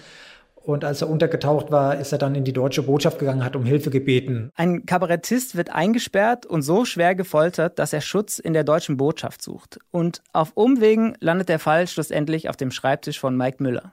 Und 0.64 0.84
als 0.84 1.02
er 1.02 1.10
untergetaucht 1.10 1.72
war, 1.72 1.98
ist 1.98 2.12
er 2.12 2.18
dann 2.18 2.36
in 2.36 2.44
die 2.44 2.52
deutsche 2.52 2.84
Botschaft 2.84 3.18
gegangen, 3.18 3.44
hat 3.44 3.56
um 3.56 3.64
Hilfe 3.64 3.90
gebeten. 3.90 4.50
Ein 4.54 4.86
Kabarettist 4.86 5.56
wird 5.56 5.70
eingesperrt 5.70 6.46
und 6.46 6.62
so 6.62 6.84
schwer 6.84 7.16
gefoltert, 7.16 7.80
dass 7.80 7.92
er 7.92 8.00
Schutz 8.00 8.38
in 8.38 8.52
der 8.52 8.62
deutschen 8.62 8.96
Botschaft 8.96 9.42
sucht. 9.42 9.80
Und 9.90 10.22
auf 10.32 10.52
Umwegen 10.54 11.16
landet 11.18 11.48
der 11.48 11.58
Fall 11.58 11.88
schlussendlich 11.88 12.48
auf 12.48 12.56
dem 12.56 12.70
Schreibtisch 12.70 13.18
von 13.18 13.36
Mike 13.36 13.60
Müller. 13.60 13.92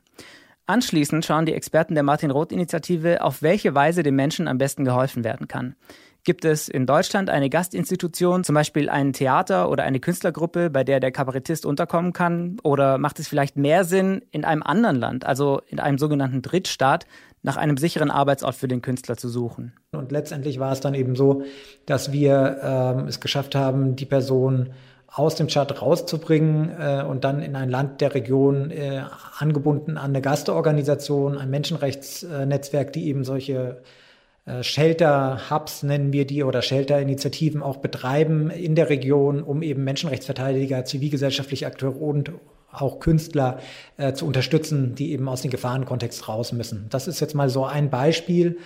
Anschließend 0.68 1.26
schauen 1.26 1.48
die 1.48 1.56
Experten 1.56 1.96
der 1.96 2.04
Martin-Roth-Initiative, 2.04 3.24
auf 3.24 3.42
welche 3.42 3.74
Weise 3.74 4.04
dem 4.04 4.16
Menschen 4.16 4.48
am 4.48 4.60
besten 4.60 4.86
geholfen 4.86 5.24
werden 5.24 5.48
kann. 5.48 5.76
Gibt 6.26 6.44
es 6.44 6.68
in 6.68 6.86
Deutschland 6.86 7.30
eine 7.30 7.50
Gastinstitution, 7.50 8.44
zum 8.44 8.54
Beispiel 8.54 8.90
ein 8.90 9.14
Theater 9.14 9.70
oder 9.70 9.84
eine 9.84 10.00
Künstlergruppe, 10.00 10.70
bei 10.70 10.84
der 10.84 11.00
der 11.00 11.12
Kabarettist 11.12 11.66
unterkommen 11.66 12.12
kann? 12.12 12.58
Oder 12.64 12.98
macht 12.98 13.20
es 13.20 13.28
vielleicht 13.28 13.56
mehr 13.56 13.86
Sinn, 13.86 14.22
in 14.32 14.44
einem 14.44 14.62
anderen 14.62 14.98
Land, 14.98 15.26
also 15.26 15.62
in 15.68 15.80
einem 15.80 15.98
sogenannten 15.98 16.42
Drittstaat, 16.42 17.06
nach 17.42 17.56
einem 17.56 17.78
sicheren 17.78 18.12
Arbeitsort 18.12 18.56
für 18.56 18.68
den 18.68 18.82
Künstler 18.82 19.16
zu 19.16 19.30
suchen? 19.30 19.74
Und 19.94 20.12
letztendlich 20.12 20.60
war 20.60 20.74
es 20.74 20.82
dann 20.82 20.94
eben 20.94 21.16
so, 21.16 21.44
dass 21.86 22.12
wir 22.12 22.60
ähm, 22.62 23.08
es 23.08 23.22
geschafft 23.22 23.56
haben, 23.56 23.96
die 23.96 24.06
Person 24.06 24.72
aus 25.08 25.36
dem 25.36 25.48
Chat 25.48 25.82
rauszubringen 25.82 26.70
äh, 26.78 27.04
und 27.08 27.24
dann 27.24 27.42
in 27.42 27.56
ein 27.56 27.70
Land 27.70 28.02
der 28.02 28.14
Region 28.14 28.72
äh, 28.72 29.04
angebunden 29.38 29.98
an 29.98 30.12
eine 30.12 30.22
Gastorganisation, 30.22 31.38
ein 31.38 31.50
Menschenrechtsnetzwerk, 31.50 32.94
die 32.94 33.08
eben 33.08 33.24
solche 33.24 33.54
äh, 33.54 33.76
Shelter-Hubs 34.62 35.84
nennen 35.84 36.14
wir 36.14 36.26
die 36.26 36.44
oder 36.44 36.62
Shelter-Initiativen 36.62 37.62
auch 37.62 37.78
betreiben 37.78 38.50
in 38.50 38.76
der 38.76 38.90
Region, 38.90 39.44
um 39.44 39.62
eben 39.62 39.84
Menschenrechtsverteidiger, 39.84 40.86
zivilgesellschaftliche 40.86 41.68
Akteure 41.68 42.02
und 42.02 42.32
auch 42.72 43.00
Künstler 43.00 43.60
äh, 43.98 44.14
zu 44.14 44.26
unterstützen, 44.26 44.96
die 44.96 45.12
eben 45.12 45.28
aus 45.28 45.42
dem 45.42 45.52
Gefahrenkontext 45.52 46.28
raus 46.28 46.52
müssen. 46.52 46.88
Das 46.90 47.08
ist 47.08 47.20
jetzt 47.20 47.34
mal 47.34 47.50
so 47.50 47.66
ein 47.66 47.90
Beispiel, 47.90 48.58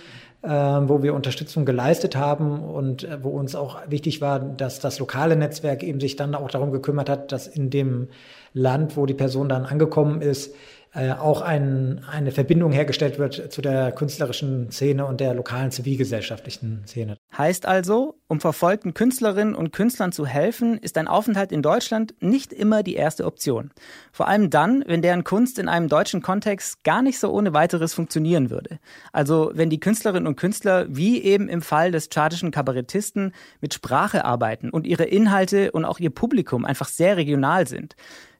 äh, 0.42 0.48
wo 0.48 1.02
wir 1.02 1.14
Unterstützung 1.14 1.64
geleistet 1.64 2.16
haben 2.16 2.60
und 2.60 3.04
äh, 3.04 3.22
wo 3.22 3.30
uns 3.30 3.54
auch 3.54 3.78
wichtig 3.88 4.20
war, 4.20 4.40
dass 4.40 4.78
das 4.78 4.98
lokale 4.98 5.36
Netzwerk 5.36 5.82
eben 5.82 6.00
sich 6.00 6.16
dann 6.16 6.34
auch 6.34 6.50
darum 6.50 6.70
gekümmert 6.70 7.08
hat, 7.08 7.32
dass 7.32 7.46
in 7.46 7.70
dem 7.70 8.08
Land, 8.52 8.96
wo 8.96 9.06
die 9.06 9.14
Person 9.14 9.48
dann 9.48 9.64
angekommen 9.64 10.20
ist, 10.20 10.54
äh, 10.94 11.10
auch 11.12 11.40
ein, 11.40 12.04
eine 12.08 12.30
Verbindung 12.30 12.70
hergestellt 12.70 13.18
wird 13.18 13.52
zu 13.52 13.60
der 13.60 13.90
künstlerischen 13.90 14.70
Szene 14.70 15.06
und 15.06 15.20
der 15.20 15.34
lokalen 15.34 15.72
zivilgesellschaftlichen 15.72 16.84
Szene. 16.86 17.16
Heißt 17.36 17.66
also, 17.66 18.20
um 18.28 18.40
verfolgten 18.40 18.94
Künstlerinnen 18.94 19.56
und 19.56 19.72
Künstlern 19.72 20.12
zu 20.12 20.24
helfen, 20.24 20.78
ist 20.78 20.96
ein 20.96 21.08
Aufenthalt 21.08 21.50
in 21.50 21.62
Deutschland 21.62 22.14
nicht 22.20 22.52
immer 22.52 22.84
die 22.84 22.94
erste 22.94 23.24
Option. 23.24 23.72
Vor 24.12 24.28
allem 24.28 24.50
dann, 24.50 24.84
wenn 24.86 25.02
deren 25.02 25.24
Kunst 25.24 25.58
in 25.58 25.68
einem 25.68 25.88
deutschen 25.88 26.22
Kontext 26.22 26.84
gar 26.84 27.02
nicht 27.02 27.18
so 27.18 27.32
ohne 27.32 27.52
weiteres 27.52 27.92
funktionieren 27.92 28.50
würde. 28.50 28.78
Also 29.12 29.50
wenn 29.52 29.70
die 29.70 29.80
Künstlerinnen 29.80 30.28
und 30.28 30.36
Künstler, 30.36 30.86
wie 30.88 31.22
eben 31.22 31.48
im 31.48 31.60
Fall 31.60 31.90
des 31.90 32.08
chartischen 32.08 32.52
Kabarettisten, 32.52 33.32
mit 33.60 33.74
Sprache 33.74 34.24
arbeiten 34.24 34.70
und 34.70 34.86
ihre 34.86 35.04
Inhalte 35.04 35.72
und 35.72 35.84
auch 35.84 35.98
ihr 35.98 36.10
Publikum 36.10 36.64
einfach 36.64 36.88
sehr 36.88 37.16
regional 37.16 37.66
sind. 37.66 37.96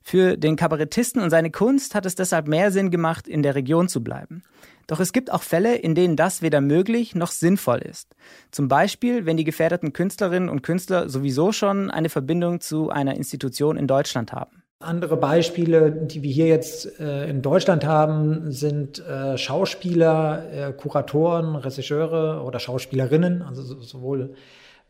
Für 0.07 0.37
den 0.37 0.57
Kabarettisten 0.57 1.23
und 1.23 1.31
seine 1.31 1.51
Kunst 1.51 1.95
hat 1.95 2.05
es 2.05 2.15
deshalb 2.15 2.47
mehr 2.47 2.71
Sinn 2.71 2.91
gemacht, 2.91 3.27
in 3.27 3.43
der 3.43 3.55
Region 3.55 3.89
zu 3.89 4.05
bleiben. 4.05 4.43
Doch 4.87 5.01
es 5.01 5.15
gibt 5.15 5.33
auch 5.33 5.43
Fälle, 5.43 5.77
in 5.77 5.95
denen 5.95 6.15
das 6.15 6.43
weder 6.43 6.61
möglich 6.61 7.15
noch 7.15 7.31
sinnvoll 7.31 7.79
ist. 7.79 8.15
Zum 8.51 8.69
Beispiel, 8.69 9.25
wenn 9.25 9.39
die 9.39 9.45
gefährdeten 9.45 9.95
Künstlerinnen 9.95 10.51
und 10.51 10.61
Künstler 10.63 11.09
sowieso 11.09 11.53
schon 11.53 11.91
eine 11.91 12.11
Verbindung 12.11 12.61
zu 12.61 12.91
einer 12.91 13.17
Institution 13.17 13.79
in 13.79 13.87
Deutschland 13.87 14.35
haben. 14.35 14.63
Andere 14.79 15.17
Beispiele, 15.17 15.91
die 15.91 16.23
wir 16.23 16.31
hier 16.31 16.49
jetzt 16.49 17.01
äh, 17.01 17.27
in 17.31 17.41
Deutschland 17.41 17.87
haben, 17.87 18.53
sind 18.53 18.99
äh, 18.99 19.39
Schauspieler, 19.39 20.53
äh, 20.53 20.73
Kuratoren, 20.75 21.57
Regisseure 21.57 22.43
oder 22.43 22.59
Schauspielerinnen, 22.59 23.41
also 23.41 23.63
sowohl 23.81 24.35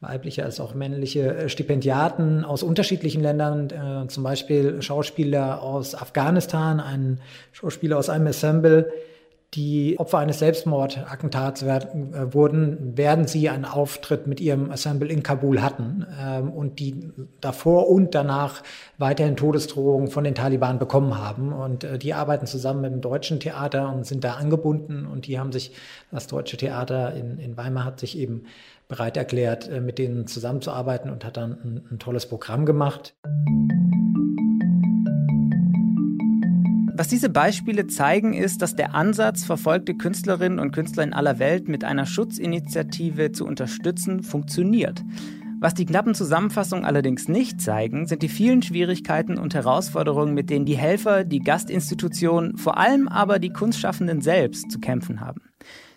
weibliche 0.08 0.44
als 0.44 0.60
auch 0.60 0.74
männliche 0.74 1.34
äh, 1.34 1.48
Stipendiaten 1.48 2.44
aus 2.44 2.62
unterschiedlichen 2.62 3.22
Ländern, 3.22 3.70
äh, 3.70 4.08
zum 4.08 4.22
Beispiel 4.22 4.82
Schauspieler 4.82 5.62
aus 5.62 5.94
Afghanistan, 5.94 6.80
ein 6.80 7.20
Schauspieler 7.52 7.98
aus 7.98 8.08
einem 8.08 8.26
Ensemble, 8.26 8.92
die 9.54 9.98
Opfer 9.98 10.18
eines 10.18 10.40
Selbstmordattentats 10.40 11.64
werden, 11.64 12.12
äh, 12.12 12.34
wurden, 12.34 12.92
während 12.96 13.28
sie 13.28 13.48
einen 13.48 13.64
Auftritt 13.64 14.26
mit 14.26 14.40
ihrem 14.40 14.70
Ensemble 14.70 15.08
in 15.08 15.22
Kabul 15.22 15.62
hatten 15.62 16.06
ähm, 16.20 16.50
und 16.50 16.80
die 16.80 17.10
davor 17.40 17.88
und 17.88 18.14
danach 18.14 18.62
weiterhin 18.98 19.36
Todesdrohungen 19.36 20.08
von 20.08 20.24
den 20.24 20.34
Taliban 20.34 20.78
bekommen 20.78 21.18
haben. 21.18 21.52
Und 21.52 21.84
äh, 21.84 21.98
die 21.98 22.14
arbeiten 22.14 22.46
zusammen 22.46 22.80
mit 22.80 22.92
dem 22.92 23.00
deutschen 23.00 23.40
Theater 23.40 23.92
und 23.92 24.06
sind 24.06 24.24
da 24.24 24.34
angebunden 24.34 25.06
und 25.06 25.26
die 25.26 25.38
haben 25.38 25.52
sich, 25.52 25.72
das 26.10 26.26
deutsche 26.26 26.56
Theater 26.56 27.14
in, 27.14 27.38
in 27.38 27.56
Weimar 27.56 27.84
hat 27.84 28.00
sich 28.00 28.18
eben 28.18 28.44
bereit 28.88 29.16
erklärt, 29.16 29.68
äh, 29.68 29.80
mit 29.80 29.98
denen 29.98 30.26
zusammenzuarbeiten 30.26 31.10
und 31.10 31.24
hat 31.24 31.36
dann 31.36 31.52
ein, 31.52 31.86
ein 31.92 31.98
tolles 31.98 32.26
Programm 32.26 32.66
gemacht. 32.66 33.14
Was 36.96 37.08
diese 37.08 37.28
Beispiele 37.28 37.88
zeigen, 37.88 38.34
ist, 38.34 38.62
dass 38.62 38.76
der 38.76 38.94
Ansatz, 38.94 39.42
verfolgte 39.44 39.94
Künstlerinnen 39.94 40.60
und 40.60 40.70
Künstler 40.70 41.02
in 41.02 41.12
aller 41.12 41.40
Welt 41.40 41.66
mit 41.66 41.82
einer 41.82 42.06
Schutzinitiative 42.06 43.32
zu 43.32 43.44
unterstützen, 43.46 44.22
funktioniert. 44.22 45.02
Was 45.58 45.74
die 45.74 45.86
knappen 45.86 46.14
Zusammenfassungen 46.14 46.84
allerdings 46.84 47.26
nicht 47.26 47.60
zeigen, 47.60 48.06
sind 48.06 48.22
die 48.22 48.28
vielen 48.28 48.62
Schwierigkeiten 48.62 49.38
und 49.38 49.54
Herausforderungen, 49.54 50.34
mit 50.34 50.50
denen 50.50 50.66
die 50.66 50.76
Helfer, 50.76 51.24
die 51.24 51.40
Gastinstitutionen, 51.40 52.58
vor 52.58 52.78
allem 52.78 53.08
aber 53.08 53.40
die 53.40 53.50
Kunstschaffenden 53.50 54.20
selbst 54.20 54.70
zu 54.70 54.78
kämpfen 54.78 55.20
haben. 55.20 55.40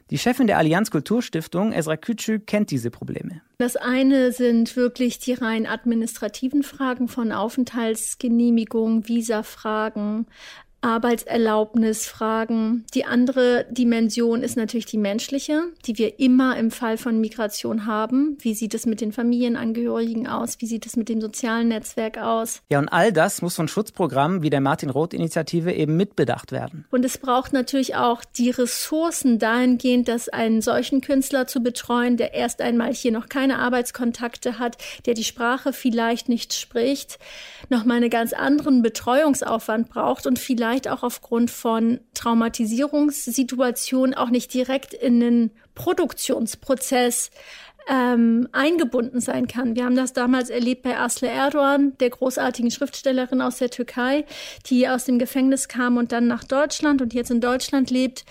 Die 0.09 0.17
Chefin 0.17 0.47
der 0.47 0.57
Allianz 0.57 0.89
Kulturstiftung, 0.89 1.73
Esra 1.73 1.95
Küçü, 1.95 2.39
kennt 2.39 2.71
diese 2.71 2.89
Probleme. 2.89 3.41
Das 3.57 3.75
eine 3.75 4.31
sind 4.31 4.77
wirklich 4.77 5.19
die 5.19 5.33
rein 5.33 5.67
administrativen 5.67 6.63
Fragen 6.63 7.09
von 7.09 7.33
Aufenthaltsgenehmigung, 7.33 9.07
Visafragen, 9.07 10.25
Arbeitserlaubnisfragen. 10.81 12.85
Die 12.93 13.05
andere 13.05 13.65
Dimension 13.71 14.43
ist 14.43 14.57
natürlich 14.57 14.85
die 14.85 14.97
menschliche, 14.97 15.63
die 15.85 15.97
wir 15.97 16.19
immer 16.19 16.57
im 16.57 16.71
Fall 16.71 16.97
von 16.97 17.19
Migration 17.19 17.85
haben. 17.85 18.37
Wie 18.41 18.53
sieht 18.53 18.73
es 18.73 18.85
mit 18.85 19.01
den 19.01 19.11
Familienangehörigen 19.11 20.27
aus? 20.27 20.57
Wie 20.59 20.67
sieht 20.67 20.85
es 20.85 20.95
mit 20.95 21.09
dem 21.09 21.19
sozialen 21.19 21.69
Netzwerk 21.69 22.19
aus? 22.19 22.61
Ja, 22.69 22.79
und 22.79 22.89
all 22.89 23.11
das 23.11 23.41
muss 23.41 23.55
von 23.55 23.67
Schutzprogrammen 23.67 24.43
wie 24.43 24.49
der 24.49 24.61
Martin-Roth-Initiative 24.61 25.73
eben 25.73 25.97
mitbedacht 25.97 26.51
werden. 26.51 26.85
Und 26.91 27.03
es 27.03 27.17
braucht 27.17 27.53
natürlich 27.53 27.95
auch 27.95 28.23
die 28.23 28.51
Ressourcen 28.51 29.39
dahingehend, 29.39 30.07
dass 30.07 30.29
einen 30.29 30.61
solchen 30.61 31.01
Künstler 31.01 31.47
zu 31.47 31.61
betreuen, 31.61 32.17
der 32.17 32.33
erst 32.33 32.61
einmal 32.61 32.93
hier 32.93 33.11
noch 33.11 33.29
keine 33.29 33.59
Arbeitskontakte 33.59 34.59
hat, 34.59 34.77
der 35.05 35.15
die 35.15 35.23
Sprache 35.23 35.73
vielleicht 35.73 36.29
nicht 36.29 36.53
spricht, 36.53 37.17
nochmal 37.69 37.97
einen 37.97 38.09
ganz 38.09 38.33
anderen 38.33 38.83
Betreuungsaufwand 38.83 39.89
braucht 39.89 40.27
und 40.27 40.37
vielleicht 40.37 40.66
vielleicht 40.67 40.89
auch 40.89 41.03
aufgrund 41.03 41.49
von 41.49 42.01
Traumatisierungssituationen 42.13 44.13
auch 44.13 44.29
nicht 44.29 44.53
direkt 44.53 44.93
in 44.93 45.21
den 45.21 45.51
Produktionsprozess 45.75 47.31
ähm, 47.89 48.49
eingebunden 48.51 49.21
sein 49.21 49.47
kann. 49.47 49.77
Wir 49.77 49.85
haben 49.85 49.95
das 49.95 50.11
damals 50.11 50.49
erlebt 50.49 50.83
bei 50.83 50.97
Asle 50.97 51.29
Erdogan, 51.29 51.97
der 51.99 52.09
großartigen 52.09 52.69
Schriftstellerin 52.69 53.41
aus 53.41 53.59
der 53.59 53.69
Türkei, 53.69 54.25
die 54.65 54.89
aus 54.89 55.05
dem 55.05 55.19
Gefängnis 55.19 55.69
kam 55.69 55.95
und 55.95 56.11
dann 56.11 56.27
nach 56.27 56.43
Deutschland 56.43 57.01
und 57.01 57.13
jetzt 57.13 57.31
in 57.31 57.39
Deutschland 57.39 57.89
lebt. 57.89 58.25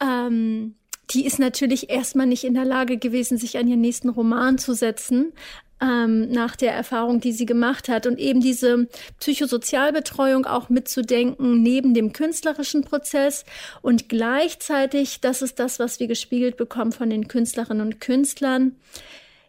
Ähm, 0.00 0.74
die 1.10 1.24
ist 1.24 1.38
natürlich 1.38 1.88
erstmal 1.88 2.26
nicht 2.26 2.42
in 2.42 2.54
der 2.54 2.64
Lage 2.64 2.98
gewesen, 2.98 3.38
sich 3.38 3.58
an 3.58 3.68
ihren 3.68 3.80
nächsten 3.80 4.08
Roman 4.08 4.58
zu 4.58 4.74
setzen, 4.74 5.32
ähm, 5.80 6.30
nach 6.30 6.56
der 6.56 6.72
Erfahrung, 6.72 7.20
die 7.20 7.32
sie 7.32 7.46
gemacht 7.46 7.88
hat. 7.88 8.06
Und 8.06 8.18
eben 8.18 8.40
diese 8.40 8.88
Psychosozialbetreuung 9.20 10.46
auch 10.46 10.68
mitzudenken 10.68 11.62
neben 11.62 11.94
dem 11.94 12.12
künstlerischen 12.12 12.82
Prozess 12.82 13.44
und 13.82 14.08
gleichzeitig, 14.08 15.20
das 15.20 15.42
ist 15.42 15.58
das, 15.58 15.78
was 15.78 16.00
wir 16.00 16.06
gespiegelt 16.06 16.56
bekommen 16.56 16.92
von 16.92 17.10
den 17.10 17.28
Künstlerinnen 17.28 17.86
und 17.86 18.00
Künstlern, 18.00 18.76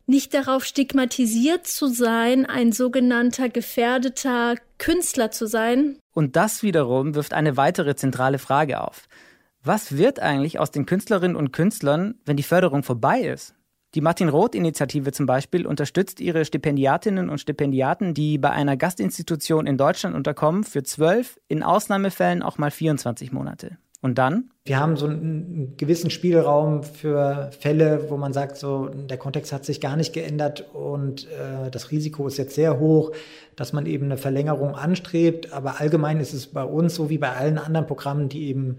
nicht 0.05 0.33
darauf 0.33 0.63
stigmatisiert 0.63 1.67
zu 1.67 1.87
sein, 1.87 2.45
ein 2.45 2.71
sogenannter 2.71 3.49
gefährdeter 3.49 4.55
Künstler 4.77 5.31
zu 5.31 5.47
sein. 5.47 5.97
Und 6.13 6.37
das 6.37 6.63
wiederum 6.63 7.13
wirft 7.13 7.33
eine 7.33 7.57
weitere 7.57 7.95
zentrale 7.95 8.39
Frage 8.39 8.81
auf. 8.81 9.07
Was 9.63 9.97
wird 9.97 10.21
eigentlich 10.21 10.59
aus 10.59 10.71
den 10.71 10.85
Künstlerinnen 10.85 11.35
und 11.35 11.51
Künstlern, 11.51 12.15
wenn 12.25 12.37
die 12.37 12.43
Förderung 12.43 12.83
vorbei 12.83 13.21
ist? 13.21 13.53
Die 13.97 14.01
Martin-Roth-Initiative 14.01 15.11
zum 15.11 15.25
Beispiel 15.25 15.65
unterstützt 15.65 16.21
ihre 16.21 16.45
Stipendiatinnen 16.45 17.31
und 17.31 17.39
Stipendiaten, 17.39 18.13
die 18.13 18.37
bei 18.37 18.51
einer 18.51 18.77
Gastinstitution 18.77 19.65
in 19.65 19.75
Deutschland 19.75 20.15
unterkommen, 20.15 20.63
für 20.63 20.83
zwölf, 20.83 21.39
in 21.47 21.63
Ausnahmefällen 21.63 22.43
auch 22.43 22.59
mal 22.59 22.69
24 22.69 23.31
Monate. 23.31 23.79
Und 23.99 24.19
dann? 24.19 24.51
Wir 24.65 24.79
haben 24.79 24.97
so 24.97 25.07
einen 25.07 25.77
gewissen 25.77 26.11
Spielraum 26.11 26.83
für 26.83 27.49
Fälle, 27.59 28.11
wo 28.11 28.17
man 28.17 28.33
sagt, 28.33 28.57
so 28.57 28.87
der 28.87 29.17
Kontext 29.17 29.51
hat 29.51 29.65
sich 29.65 29.81
gar 29.81 29.95
nicht 29.95 30.13
geändert 30.13 30.63
und 30.75 31.25
äh, 31.25 31.71
das 31.71 31.89
Risiko 31.89 32.27
ist 32.27 32.37
jetzt 32.37 32.53
sehr 32.53 32.77
hoch, 32.77 33.13
dass 33.55 33.73
man 33.73 33.87
eben 33.87 34.05
eine 34.05 34.17
Verlängerung 34.17 34.75
anstrebt. 34.75 35.53
Aber 35.53 35.79
allgemein 35.79 36.19
ist 36.19 36.33
es 36.33 36.45
bei 36.45 36.63
uns 36.63 36.93
so 36.93 37.09
wie 37.09 37.17
bei 37.17 37.31
allen 37.31 37.57
anderen 37.57 37.87
Programmen, 37.87 38.29
die 38.29 38.45
eben 38.45 38.77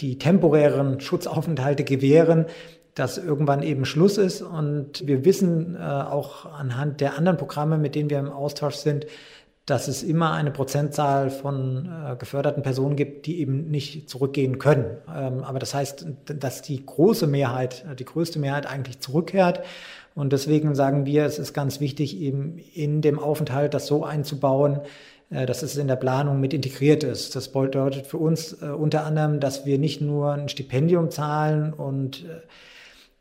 die 0.00 0.16
temporären 0.16 1.00
Schutzaufenthalte 1.00 1.84
gewähren, 1.84 2.46
dass 2.94 3.18
irgendwann 3.18 3.62
eben 3.62 3.84
Schluss 3.84 4.18
ist. 4.18 4.42
Und 4.42 5.06
wir 5.06 5.24
wissen 5.24 5.76
äh, 5.76 5.78
auch 5.80 6.46
anhand 6.46 7.00
der 7.00 7.18
anderen 7.18 7.36
Programme, 7.36 7.78
mit 7.78 7.94
denen 7.94 8.10
wir 8.10 8.18
im 8.18 8.30
Austausch 8.30 8.76
sind, 8.76 9.06
dass 9.66 9.88
es 9.88 10.02
immer 10.02 10.32
eine 10.32 10.50
Prozentzahl 10.50 11.30
von 11.30 11.86
äh, 11.86 12.16
geförderten 12.16 12.62
Personen 12.62 12.96
gibt, 12.96 13.26
die 13.26 13.40
eben 13.40 13.70
nicht 13.70 14.10
zurückgehen 14.10 14.58
können. 14.58 14.98
Ähm, 15.08 15.42
aber 15.42 15.58
das 15.58 15.74
heißt, 15.74 16.06
dass 16.26 16.62
die 16.62 16.84
große 16.84 17.26
Mehrheit, 17.26 17.84
die 17.98 18.04
größte 18.04 18.38
Mehrheit 18.38 18.66
eigentlich 18.66 19.00
zurückkehrt. 19.00 19.64
Und 20.14 20.32
deswegen 20.32 20.74
sagen 20.74 21.06
wir, 21.06 21.24
es 21.24 21.38
ist 21.38 21.54
ganz 21.54 21.80
wichtig, 21.80 22.20
eben 22.20 22.58
in 22.74 23.00
dem 23.00 23.18
Aufenthalt 23.18 23.74
das 23.74 23.86
so 23.86 24.04
einzubauen, 24.04 24.80
äh, 25.30 25.46
dass 25.46 25.62
es 25.62 25.78
in 25.78 25.88
der 25.88 25.96
Planung 25.96 26.40
mit 26.40 26.52
integriert 26.52 27.02
ist. 27.02 27.34
Das 27.34 27.48
bedeutet 27.48 28.06
für 28.06 28.18
uns 28.18 28.62
äh, 28.62 28.66
unter 28.66 29.04
anderem, 29.06 29.40
dass 29.40 29.64
wir 29.64 29.78
nicht 29.78 30.02
nur 30.02 30.32
ein 30.32 30.50
Stipendium 30.50 31.10
zahlen 31.10 31.72
und 31.72 32.24
äh, 32.26 32.28
äh, 32.28 32.40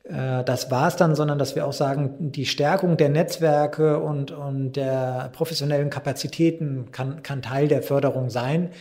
das 0.05 0.69
war 0.69 0.89
es 0.89 0.97
dann, 0.97 1.15
sondern 1.15 1.39
dass 1.39 1.55
wir 1.55 1.65
auch 1.65 1.71
sagen, 1.71 2.31
die 2.31 2.45
Stärkung 2.45 2.97
der 2.97 3.07
Netzwerke 3.07 3.99
und, 3.99 4.31
und 4.31 4.73
der 4.73 5.29
professionellen 5.31 5.89
Kapazitäten 5.89 6.91
kann, 6.91 7.23
kann 7.23 7.41
Teil 7.41 7.69
der 7.69 7.81
Förderung 7.81 8.29
sein. 8.29 8.71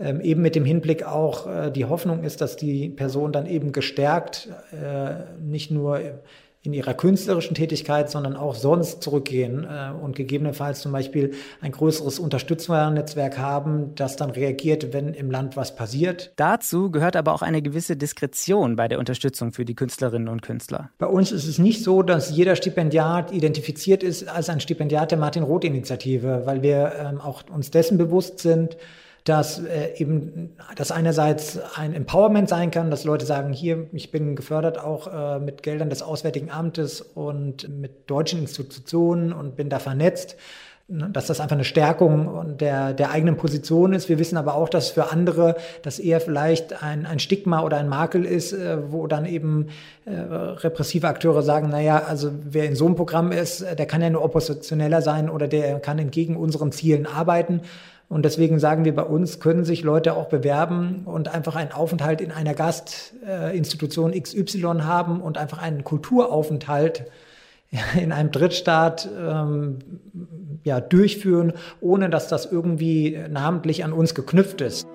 Ähm, 0.00 0.20
eben 0.20 0.42
mit 0.42 0.54
dem 0.54 0.64
Hinblick 0.64 1.04
auch, 1.04 1.48
äh, 1.48 1.70
die 1.72 1.84
Hoffnung 1.84 2.22
ist, 2.22 2.40
dass 2.40 2.56
die 2.56 2.88
Person 2.88 3.32
dann 3.32 3.46
eben 3.46 3.72
gestärkt 3.72 4.48
äh, 4.70 5.40
nicht 5.40 5.72
nur 5.72 6.00
in 6.62 6.72
ihrer 6.72 6.94
künstlerischen 6.94 7.54
Tätigkeit, 7.54 8.10
sondern 8.10 8.36
auch 8.36 8.54
sonst 8.54 9.02
zurückgehen 9.02 9.64
äh, 9.64 9.90
und 9.92 10.16
gegebenenfalls 10.16 10.80
zum 10.80 10.92
Beispiel 10.92 11.34
ein 11.60 11.70
größeres 11.70 12.18
Unterstützernetzwerk 12.18 13.38
haben, 13.38 13.94
das 13.94 14.16
dann 14.16 14.30
reagiert, 14.30 14.92
wenn 14.92 15.14
im 15.14 15.30
Land 15.30 15.56
was 15.56 15.76
passiert. 15.76 16.32
Dazu 16.36 16.90
gehört 16.90 17.14
aber 17.14 17.32
auch 17.32 17.42
eine 17.42 17.62
gewisse 17.62 17.96
Diskretion 17.96 18.74
bei 18.74 18.88
der 18.88 18.98
Unterstützung 18.98 19.52
für 19.52 19.64
die 19.64 19.74
Künstlerinnen 19.74 20.28
und 20.28 20.42
Künstler. 20.42 20.90
Bei 20.98 21.06
uns 21.06 21.30
ist 21.30 21.46
es 21.46 21.58
nicht 21.58 21.84
so, 21.84 22.02
dass 22.02 22.30
jeder 22.30 22.56
Stipendiat 22.56 23.32
identifiziert 23.32 24.02
ist 24.02 24.28
als 24.28 24.48
ein 24.48 24.60
Stipendiat 24.60 25.12
der 25.12 25.18
Martin-Roth-Initiative, 25.18 26.42
weil 26.44 26.62
wir 26.62 26.92
ähm, 26.98 27.20
auch 27.20 27.44
uns 27.50 27.70
dessen 27.70 27.98
bewusst 27.98 28.40
sind, 28.40 28.76
dass 29.28 29.58
äh, 29.58 29.94
eben 29.96 30.56
das 30.76 30.90
einerseits 30.90 31.58
ein 31.74 31.92
Empowerment 31.92 32.48
sein 32.48 32.70
kann, 32.70 32.90
dass 32.90 33.04
Leute 33.04 33.26
sagen, 33.26 33.52
hier, 33.52 33.86
ich 33.92 34.10
bin 34.10 34.36
gefördert 34.36 34.78
auch 34.78 35.06
äh, 35.06 35.38
mit 35.38 35.62
Geldern 35.62 35.90
des 35.90 36.02
Auswärtigen 36.02 36.50
Amtes 36.50 37.02
und 37.02 37.68
mit 37.68 38.08
deutschen 38.10 38.40
Institutionen 38.40 39.32
und 39.32 39.56
bin 39.56 39.68
da 39.68 39.78
vernetzt 39.78 40.36
ne, 40.88 41.10
dass 41.12 41.26
das 41.26 41.40
einfach 41.40 41.56
eine 41.56 41.64
Stärkung 41.64 42.56
der, 42.56 42.94
der 42.94 43.10
eigenen 43.10 43.36
Position 43.36 43.92
ist. 43.92 44.08
Wir 44.08 44.18
wissen 44.18 44.38
aber 44.38 44.54
auch, 44.54 44.70
dass 44.70 44.90
für 44.90 45.12
andere 45.12 45.56
das 45.82 45.98
eher 45.98 46.20
vielleicht 46.20 46.82
ein, 46.82 47.04
ein 47.04 47.18
Stigma 47.18 47.62
oder 47.62 47.76
ein 47.76 47.88
Makel 47.88 48.24
ist, 48.24 48.54
äh, 48.54 48.78
wo 48.90 49.06
dann 49.06 49.26
eben 49.26 49.66
äh, 50.06 50.12
repressive 50.12 51.06
Akteure 51.06 51.42
sagen, 51.42 51.68
naja, 51.68 52.02
also 52.06 52.30
wer 52.48 52.64
in 52.64 52.76
so 52.76 52.86
einem 52.86 52.96
Programm 52.96 53.32
ist, 53.32 53.60
der 53.60 53.86
kann 53.86 54.00
ja 54.00 54.08
nur 54.08 54.24
oppositioneller 54.24 55.02
sein 55.02 55.28
oder 55.28 55.48
der 55.48 55.80
kann 55.80 55.98
entgegen 55.98 56.36
unseren 56.36 56.72
Zielen 56.72 57.06
arbeiten. 57.06 57.60
Und 58.08 58.24
deswegen 58.24 58.58
sagen 58.58 58.84
wir, 58.86 58.94
bei 58.94 59.02
uns 59.02 59.38
können 59.38 59.64
sich 59.64 59.82
Leute 59.82 60.14
auch 60.14 60.28
bewerben 60.28 61.02
und 61.04 61.28
einfach 61.28 61.56
einen 61.56 61.72
Aufenthalt 61.72 62.20
in 62.22 62.32
einer 62.32 62.54
Gastinstitution 62.54 64.12
XY 64.12 64.80
haben 64.82 65.20
und 65.20 65.36
einfach 65.36 65.58
einen 65.58 65.84
Kulturaufenthalt 65.84 67.04
in 68.00 68.12
einem 68.12 68.30
Drittstaat 68.30 69.08
ähm, 69.18 69.78
ja, 70.64 70.80
durchführen, 70.80 71.52
ohne 71.80 72.08
dass 72.08 72.28
das 72.28 72.50
irgendwie 72.50 73.18
namentlich 73.28 73.84
an 73.84 73.92
uns 73.92 74.14
geknüpft 74.14 74.62
ist. 74.62 74.86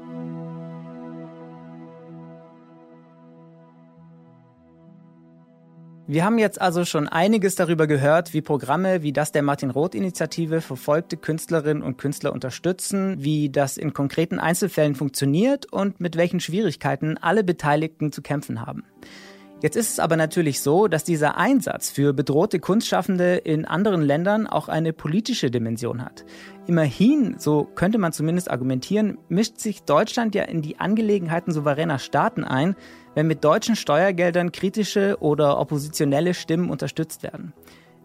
Wir 6.05 6.25
haben 6.25 6.37
jetzt 6.37 6.59
also 6.59 6.83
schon 6.83 7.07
einiges 7.07 7.55
darüber 7.55 7.87
gehört, 7.87 8.33
wie 8.33 8.41
Programme 8.41 9.03
wie 9.03 9.13
das 9.13 9.31
der 9.31 9.41
Martin-Roth-Initiative 9.41 10.59
verfolgte 10.59 11.15
Künstlerinnen 11.15 11.81
und 11.81 11.97
Künstler 11.97 12.33
unterstützen, 12.33 13.23
wie 13.23 13.49
das 13.49 13.77
in 13.77 13.93
konkreten 13.93 14.37
Einzelfällen 14.37 14.95
funktioniert 14.95 15.71
und 15.71 16.01
mit 16.01 16.17
welchen 16.17 16.41
Schwierigkeiten 16.41 17.17
alle 17.17 17.45
Beteiligten 17.45 18.11
zu 18.11 18.21
kämpfen 18.21 18.65
haben. 18.65 18.83
Jetzt 19.63 19.77
ist 19.77 19.91
es 19.91 19.99
aber 19.99 20.17
natürlich 20.17 20.59
so, 20.59 20.89
dass 20.89 21.05
dieser 21.05 21.37
Einsatz 21.37 21.89
für 21.89 22.11
bedrohte 22.11 22.59
Kunstschaffende 22.59 23.37
in 23.37 23.63
anderen 23.63 24.01
Ländern 24.01 24.45
auch 24.45 24.67
eine 24.67 24.91
politische 24.91 25.49
Dimension 25.49 26.03
hat. 26.03 26.25
Immerhin, 26.67 27.35
so 27.39 27.63
könnte 27.63 27.97
man 27.97 28.11
zumindest 28.11 28.51
argumentieren, 28.51 29.17
mischt 29.29 29.59
sich 29.59 29.83
Deutschland 29.83 30.35
ja 30.35 30.43
in 30.43 30.61
die 30.61 30.81
Angelegenheiten 30.81 31.53
souveräner 31.53 31.97
Staaten 31.97 32.43
ein, 32.43 32.75
wenn 33.15 33.25
mit 33.25 33.45
deutschen 33.45 33.77
Steuergeldern 33.77 34.51
kritische 34.51 35.15
oder 35.21 35.57
oppositionelle 35.57 36.33
Stimmen 36.33 36.69
unterstützt 36.69 37.23
werden. 37.23 37.53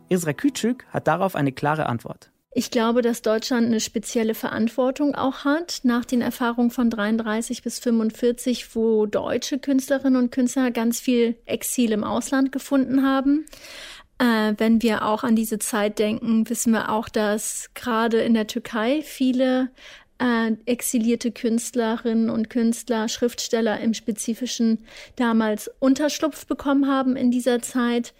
Isra 0.08 0.30
Küçük 0.30 0.84
hat 0.90 1.08
darauf 1.08 1.34
eine 1.34 1.50
klare 1.50 1.86
Antwort. 1.86 2.30
Ich 2.50 2.70
glaube, 2.70 3.02
dass 3.02 3.20
Deutschland 3.20 3.66
eine 3.66 3.78
spezielle 3.78 4.34
Verantwortung 4.34 5.14
auch 5.14 5.44
hat 5.44 5.80
nach 5.82 6.04
den 6.04 6.22
Erfahrungen 6.22 6.70
von 6.70 6.88
33 6.88 7.62
bis 7.62 7.78
45, 7.78 8.74
wo 8.74 9.04
deutsche 9.04 9.58
Künstlerinnen 9.58 10.20
und 10.20 10.32
Künstler 10.32 10.70
ganz 10.70 10.98
viel 10.98 11.36
Exil 11.44 11.92
im 11.92 12.04
Ausland 12.04 12.50
gefunden 12.50 13.04
haben. 13.04 13.44
Äh, 14.18 14.54
wenn 14.56 14.82
wir 14.82 15.04
auch 15.04 15.24
an 15.24 15.36
diese 15.36 15.58
Zeit 15.58 15.98
denken, 15.98 16.48
wissen 16.48 16.72
wir 16.72 16.90
auch, 16.90 17.08
dass 17.08 17.70
gerade 17.74 18.20
in 18.22 18.32
der 18.32 18.46
Türkei 18.46 19.02
viele 19.02 19.70
äh, 20.18 20.52
exilierte 20.64 21.30
Künstlerinnen 21.30 22.30
und 22.30 22.48
Künstler, 22.48 23.08
Schriftsteller 23.08 23.78
im 23.78 23.92
Spezifischen 23.92 24.86
damals 25.16 25.70
Unterschlupf 25.80 26.46
bekommen 26.46 26.88
haben 26.88 27.14
in 27.14 27.30
dieser 27.30 27.60
Zeit. 27.60 28.14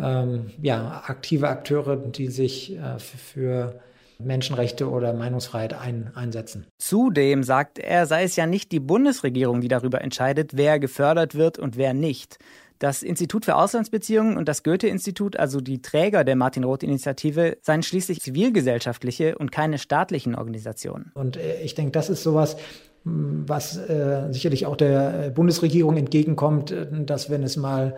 ähm, 0.00 0.50
ja, 0.62 1.02
aktive 1.06 1.48
Akteure, 1.48 1.96
die 1.96 2.28
sich 2.28 2.76
äh, 2.76 2.98
für 2.98 3.80
Menschenrechte 4.18 4.90
oder 4.90 5.12
Meinungsfreiheit 5.12 5.74
ein, 5.74 6.10
einsetzen. 6.14 6.66
Zudem 6.78 7.44
sagt 7.44 7.78
er, 7.78 8.06
sei 8.06 8.24
es 8.24 8.36
ja 8.36 8.46
nicht 8.46 8.72
die 8.72 8.80
Bundesregierung, 8.80 9.60
die 9.60 9.68
darüber 9.68 10.00
entscheidet, 10.00 10.56
wer 10.56 10.78
gefördert 10.78 11.34
wird 11.34 11.58
und 11.58 11.76
wer 11.76 11.94
nicht. 11.94 12.38
Das 12.80 13.02
Institut 13.02 13.44
für 13.44 13.56
Auslandsbeziehungen 13.56 14.36
und 14.36 14.48
das 14.48 14.62
Goethe-Institut, 14.62 15.36
also 15.36 15.60
die 15.60 15.82
Träger 15.82 16.22
der 16.22 16.36
Martin-Roth-Initiative, 16.36 17.58
seien 17.60 17.82
schließlich 17.82 18.20
zivilgesellschaftliche 18.20 19.36
und 19.36 19.50
keine 19.50 19.78
staatlichen 19.78 20.36
Organisationen. 20.36 21.10
Und 21.14 21.36
äh, 21.36 21.60
ich 21.62 21.74
denke, 21.74 21.92
das 21.92 22.08
ist 22.08 22.22
sowas, 22.22 22.56
was 23.04 23.76
äh, 23.76 24.28
sicherlich 24.30 24.66
auch 24.66 24.76
der 24.76 25.30
Bundesregierung 25.30 25.96
entgegenkommt, 25.96 26.70
äh, 26.70 26.86
dass 27.04 27.30
wenn 27.30 27.42
es 27.42 27.56
mal 27.56 27.96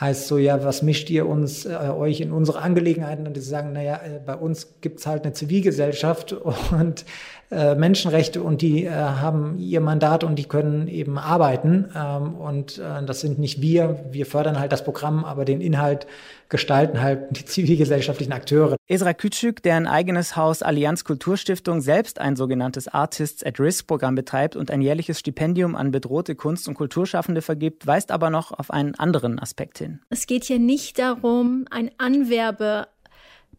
heißt 0.00 0.28
so, 0.28 0.38
ja, 0.38 0.64
was 0.64 0.82
mischt 0.82 1.10
ihr 1.10 1.26
uns, 1.26 1.66
äh, 1.66 1.74
euch 1.74 2.20
in 2.20 2.32
unsere 2.32 2.60
Angelegenheiten? 2.60 3.26
Und 3.26 3.36
die 3.36 3.40
sagen, 3.40 3.72
naja, 3.72 3.96
äh, 3.96 4.20
bei 4.24 4.34
uns 4.34 4.74
gibt's 4.80 5.06
halt 5.06 5.24
eine 5.24 5.34
Zivilgesellschaft 5.34 6.32
und 6.72 7.04
äh, 7.50 7.74
Menschenrechte 7.74 8.42
und 8.42 8.62
die 8.62 8.84
äh, 8.84 8.90
haben 8.90 9.58
ihr 9.58 9.80
Mandat 9.80 10.22
und 10.22 10.36
die 10.36 10.44
können 10.44 10.86
eben 10.86 11.18
arbeiten. 11.18 11.90
Ähm, 11.96 12.34
und 12.34 12.78
äh, 12.78 13.04
das 13.04 13.20
sind 13.20 13.38
nicht 13.38 13.60
wir. 13.60 14.04
Wir 14.12 14.24
fördern 14.24 14.60
halt 14.60 14.70
das 14.70 14.84
Programm, 14.84 15.24
aber 15.24 15.44
den 15.44 15.60
Inhalt 15.60 16.06
gestalten 16.48 17.00
halt 17.00 17.36
die 17.36 17.44
zivilgesellschaftlichen 17.44 18.32
Akteure. 18.32 18.76
Esra 18.86 19.10
Küçük, 19.10 19.62
deren 19.62 19.86
eigenes 19.86 20.36
Haus 20.36 20.62
Allianz 20.62 21.04
Kulturstiftung 21.04 21.80
selbst 21.80 22.20
ein 22.20 22.36
sogenanntes 22.36 22.86
Artists 22.86 23.44
at 23.44 23.58
Risk 23.58 23.86
Programm 23.86 24.14
betreibt 24.14 24.54
und 24.54 24.70
ein 24.70 24.80
jährliches 24.80 25.18
Stipendium 25.18 25.74
an 25.74 25.90
bedrohte 25.90 26.34
Kunst- 26.34 26.68
und 26.68 26.74
Kulturschaffende 26.74 27.42
vergibt, 27.42 27.86
weist 27.86 28.10
aber 28.10 28.30
noch 28.30 28.52
auf 28.56 28.70
einen 28.70 28.94
anderen 28.94 29.38
Aspekt 29.38 29.78
hin. 29.78 30.00
Es 30.08 30.26
geht 30.26 30.44
hier 30.44 30.58
nicht 30.58 30.98
darum, 30.98 31.64
ein 31.70 31.90
Anwerbe 31.98 32.86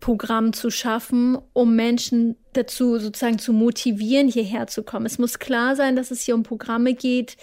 Programm 0.01 0.51
zu 0.51 0.69
schaffen, 0.69 1.37
um 1.53 1.75
Menschen 1.75 2.35
dazu 2.51 2.99
sozusagen 2.99 3.39
zu 3.39 3.53
motivieren, 3.53 4.27
hierher 4.27 4.67
zu 4.67 4.83
kommen. 4.83 5.05
Es 5.05 5.17
muss 5.17 5.39
klar 5.39 5.77
sein, 5.77 5.95
dass 5.95 6.11
es 6.11 6.23
hier 6.23 6.35
um 6.35 6.43
Programme 6.43 6.93
geht, 6.93 7.37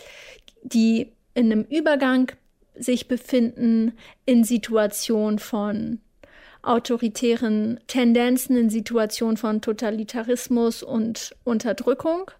die 0.62 1.12
in 1.32 1.50
einem 1.50 1.62
Übergang 1.62 2.32
sich 2.74 3.08
befinden, 3.08 3.92
in 4.26 4.44
Situationen 4.44 5.38
von 5.38 6.00
autoritären 6.62 7.78
Tendenzen, 7.86 8.56
in 8.56 8.70
Situationen 8.70 9.36
von 9.36 9.60
Totalitarismus 9.62 10.82
und 10.82 11.34
Unterdrückung. 11.44 12.30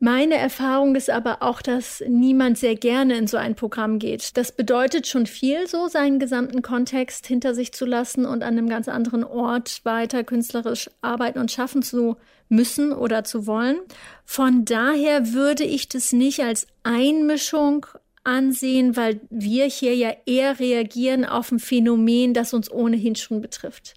Meine 0.00 0.34
Erfahrung 0.36 0.96
ist 0.96 1.08
aber 1.08 1.42
auch, 1.42 1.62
dass 1.62 2.02
niemand 2.06 2.58
sehr 2.58 2.74
gerne 2.74 3.16
in 3.16 3.26
so 3.26 3.36
ein 3.36 3.54
Programm 3.54 3.98
geht. 3.98 4.36
Das 4.36 4.52
bedeutet 4.52 5.06
schon 5.06 5.26
viel, 5.26 5.66
so 5.66 5.88
seinen 5.88 6.18
gesamten 6.18 6.62
Kontext 6.62 7.26
hinter 7.26 7.54
sich 7.54 7.72
zu 7.72 7.86
lassen 7.86 8.26
und 8.26 8.42
an 8.42 8.58
einem 8.58 8.68
ganz 8.68 8.88
anderen 8.88 9.24
Ort 9.24 9.80
weiter 9.84 10.24
künstlerisch 10.24 10.90
arbeiten 11.00 11.38
und 11.38 11.52
schaffen 11.52 11.82
zu 11.82 12.16
müssen 12.48 12.92
oder 12.92 13.24
zu 13.24 13.46
wollen. 13.46 13.78
Von 14.24 14.64
daher 14.64 15.32
würde 15.32 15.64
ich 15.64 15.88
das 15.88 16.12
nicht 16.12 16.40
als 16.40 16.66
Einmischung 16.82 17.86
ansehen, 18.24 18.96
weil 18.96 19.20
wir 19.30 19.66
hier 19.66 19.94
ja 19.94 20.12
eher 20.26 20.58
reagieren 20.58 21.24
auf 21.24 21.52
ein 21.52 21.58
Phänomen, 21.58 22.34
das 22.34 22.54
uns 22.54 22.70
ohnehin 22.70 23.16
schon 23.16 23.40
betrifft. 23.40 23.94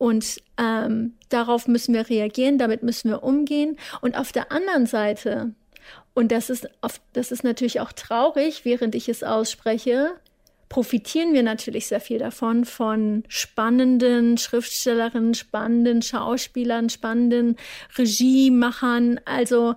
Und 0.00 0.40
ähm, 0.56 1.12
darauf 1.28 1.68
müssen 1.68 1.92
wir 1.92 2.08
reagieren, 2.08 2.56
damit 2.56 2.82
müssen 2.82 3.10
wir 3.10 3.22
umgehen. 3.22 3.76
Und 4.00 4.16
auf 4.16 4.32
der 4.32 4.50
anderen 4.50 4.86
Seite, 4.86 5.52
und 6.14 6.32
das 6.32 6.48
ist, 6.48 6.70
auf, 6.80 7.02
das 7.12 7.30
ist 7.30 7.44
natürlich 7.44 7.80
auch 7.80 7.92
traurig, 7.92 8.64
während 8.64 8.94
ich 8.94 9.10
es 9.10 9.22
ausspreche, 9.22 10.12
profitieren 10.70 11.34
wir 11.34 11.42
natürlich 11.42 11.86
sehr 11.86 12.00
viel 12.00 12.18
davon, 12.18 12.64
von 12.64 13.24
spannenden 13.28 14.38
Schriftstellerinnen, 14.38 15.34
spannenden 15.34 16.00
Schauspielern, 16.00 16.88
spannenden 16.88 17.56
Regiemachern. 17.98 19.20
Also 19.26 19.74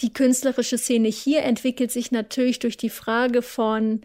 die 0.00 0.12
künstlerische 0.12 0.76
Szene 0.76 1.08
hier 1.08 1.42
entwickelt 1.42 1.90
sich 1.90 2.12
natürlich 2.12 2.58
durch 2.58 2.76
die 2.76 2.90
Frage 2.90 3.40
von 3.40 4.02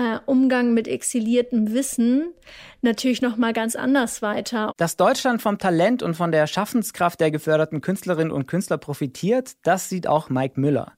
äh, 0.00 0.18
Umgang 0.24 0.72
mit 0.72 0.88
exiliertem 0.88 1.74
Wissen 1.74 2.32
natürlich 2.80 3.20
noch 3.20 3.36
mal 3.36 3.52
ganz 3.52 3.76
anders 3.76 4.22
weiter. 4.22 4.72
Dass 4.78 4.96
Deutschland 4.96 5.42
vom 5.42 5.58
Talent 5.58 6.02
und 6.02 6.14
von 6.14 6.32
der 6.32 6.46
Schaffenskraft 6.46 7.20
der 7.20 7.30
geförderten 7.30 7.82
Künstlerinnen 7.82 8.32
und 8.32 8.46
Künstler 8.46 8.78
profitiert, 8.78 9.52
das 9.62 9.90
sieht 9.90 10.06
auch 10.06 10.30
Mike 10.30 10.58
Müller. 10.58 10.92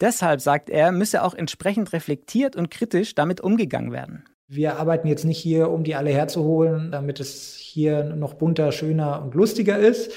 Deshalb, 0.00 0.40
sagt 0.40 0.68
er, 0.68 0.90
müsse 0.90 1.22
auch 1.22 1.34
entsprechend 1.34 1.92
reflektiert 1.92 2.56
und 2.56 2.70
kritisch 2.70 3.14
damit 3.14 3.40
umgegangen 3.40 3.92
werden. 3.92 4.24
Wir 4.48 4.78
arbeiten 4.78 5.06
jetzt 5.06 5.24
nicht 5.24 5.38
hier, 5.38 5.70
um 5.70 5.84
die 5.84 5.94
alle 5.94 6.10
herzuholen, 6.10 6.90
damit 6.90 7.20
es 7.20 7.54
hier 7.54 8.02
noch 8.02 8.34
bunter, 8.34 8.72
schöner 8.72 9.22
und 9.22 9.34
lustiger 9.34 9.78
ist, 9.78 10.10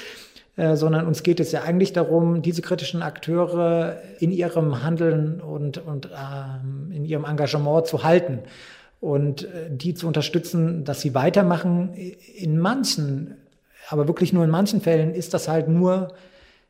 äh, 0.56 0.76
sondern 0.76 1.08
uns 1.08 1.24
geht 1.24 1.40
es 1.40 1.52
ja 1.52 1.64
eigentlich 1.64 1.94
darum, 1.94 2.42
diese 2.42 2.62
kritischen 2.62 3.02
Akteure 3.02 3.98
in 4.20 4.32
ihrem 4.32 4.84
Handeln 4.84 5.42
und, 5.42 5.80
und 5.80 6.10
ähm, 6.12 6.92
in 6.92 7.06
ihrem 7.06 7.26
Engagement 7.26 7.88
zu 7.88 8.04
halten 8.04 8.40
und 9.02 9.44
äh, 9.44 9.70
die 9.70 9.96
zu 9.96 10.08
unterstützen, 10.08 10.86
dass 10.86 11.02
sie 11.02 11.16
weitermachen. 11.16 11.94
In 12.36 12.60
manchen, 12.60 13.36
aber 13.90 14.08
wirklich 14.08 14.32
nur 14.32 14.44
in 14.44 14.52
manchen 14.52 14.80
Fällen 14.80 15.16
ist 15.16 15.34
das 15.34 15.48
halt 15.48 15.68
nur 15.68 16.14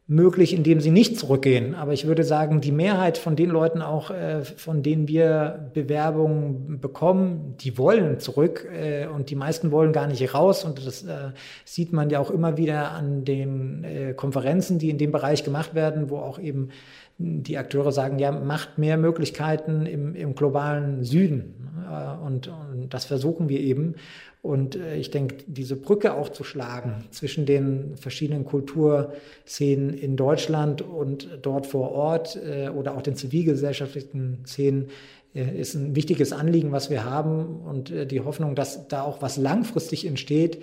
möglich, 0.05 0.53
indem 0.53 0.81
sie 0.81 0.91
nicht 0.91 1.17
zurückgehen. 1.17 1.75
Aber 1.75 1.93
ich 1.93 2.05
würde 2.05 2.25
sagen, 2.25 2.59
die 2.59 2.73
Mehrheit 2.73 3.17
von 3.17 3.37
den 3.37 3.49
Leuten 3.49 3.81
auch, 3.81 4.11
äh, 4.11 4.43
von 4.43 4.83
denen 4.83 5.07
wir 5.07 5.69
Bewerbungen 5.73 6.79
bekommen, 6.81 7.55
die 7.61 7.77
wollen 7.77 8.19
zurück 8.19 8.67
äh, 8.73 9.07
und 9.07 9.29
die 9.29 9.35
meisten 9.35 9.71
wollen 9.71 9.93
gar 9.93 10.07
nicht 10.07 10.33
raus. 10.33 10.65
Und 10.65 10.85
das 10.85 11.03
äh, 11.03 11.31
sieht 11.63 11.93
man 11.93 12.09
ja 12.09 12.19
auch 12.19 12.31
immer 12.31 12.57
wieder 12.57 12.91
an 12.91 13.23
den 13.23 13.85
äh, 13.85 14.13
Konferenzen, 14.13 14.77
die 14.77 14.89
in 14.89 14.97
dem 14.97 15.11
Bereich 15.11 15.45
gemacht 15.45 15.73
werden, 15.73 16.09
wo 16.09 16.17
auch 16.17 16.37
eben 16.37 16.69
die 17.17 17.57
Akteure 17.57 17.91
sagen, 17.91 18.19
ja, 18.19 18.31
macht 18.31 18.77
mehr 18.77 18.97
Möglichkeiten 18.97 19.85
im, 19.85 20.15
im 20.15 20.35
globalen 20.35 21.03
Süden. 21.03 21.63
Äh, 21.89 22.25
und, 22.25 22.47
und 22.47 22.93
das 22.93 23.05
versuchen 23.05 23.49
wir 23.49 23.59
eben. 23.59 23.95
Und 24.41 24.75
äh, 24.75 24.97
ich 24.97 25.11
denke, 25.11 25.37
diese 25.47 25.75
Brücke 25.75 26.13
auch 26.13 26.29
zu 26.29 26.43
schlagen 26.43 27.05
zwischen 27.11 27.45
den 27.45 27.95
verschiedenen 27.95 28.45
Kulturszenen 28.45 29.93
in 29.93 30.17
Deutschland 30.17 30.81
und 30.81 31.39
dort 31.41 31.65
vor 31.65 31.91
Ort 31.91 32.35
äh, 32.35 32.69
oder 32.69 32.97
auch 32.97 33.01
den 33.01 33.15
zivilgesellschaftlichen 33.15 34.43
Szenen 34.45 34.89
ist 35.35 35.73
ein 35.73 35.95
wichtiges 35.95 36.31
Anliegen, 36.31 36.71
was 36.71 36.91
wir 36.91 37.05
haben. 37.05 37.61
Und 37.61 37.91
die 38.11 38.21
Hoffnung, 38.21 38.53
dass 38.53 38.87
da 38.87 39.01
auch 39.01 39.23
was 39.23 39.35
langfristig 39.35 40.05
entsteht, 40.05 40.61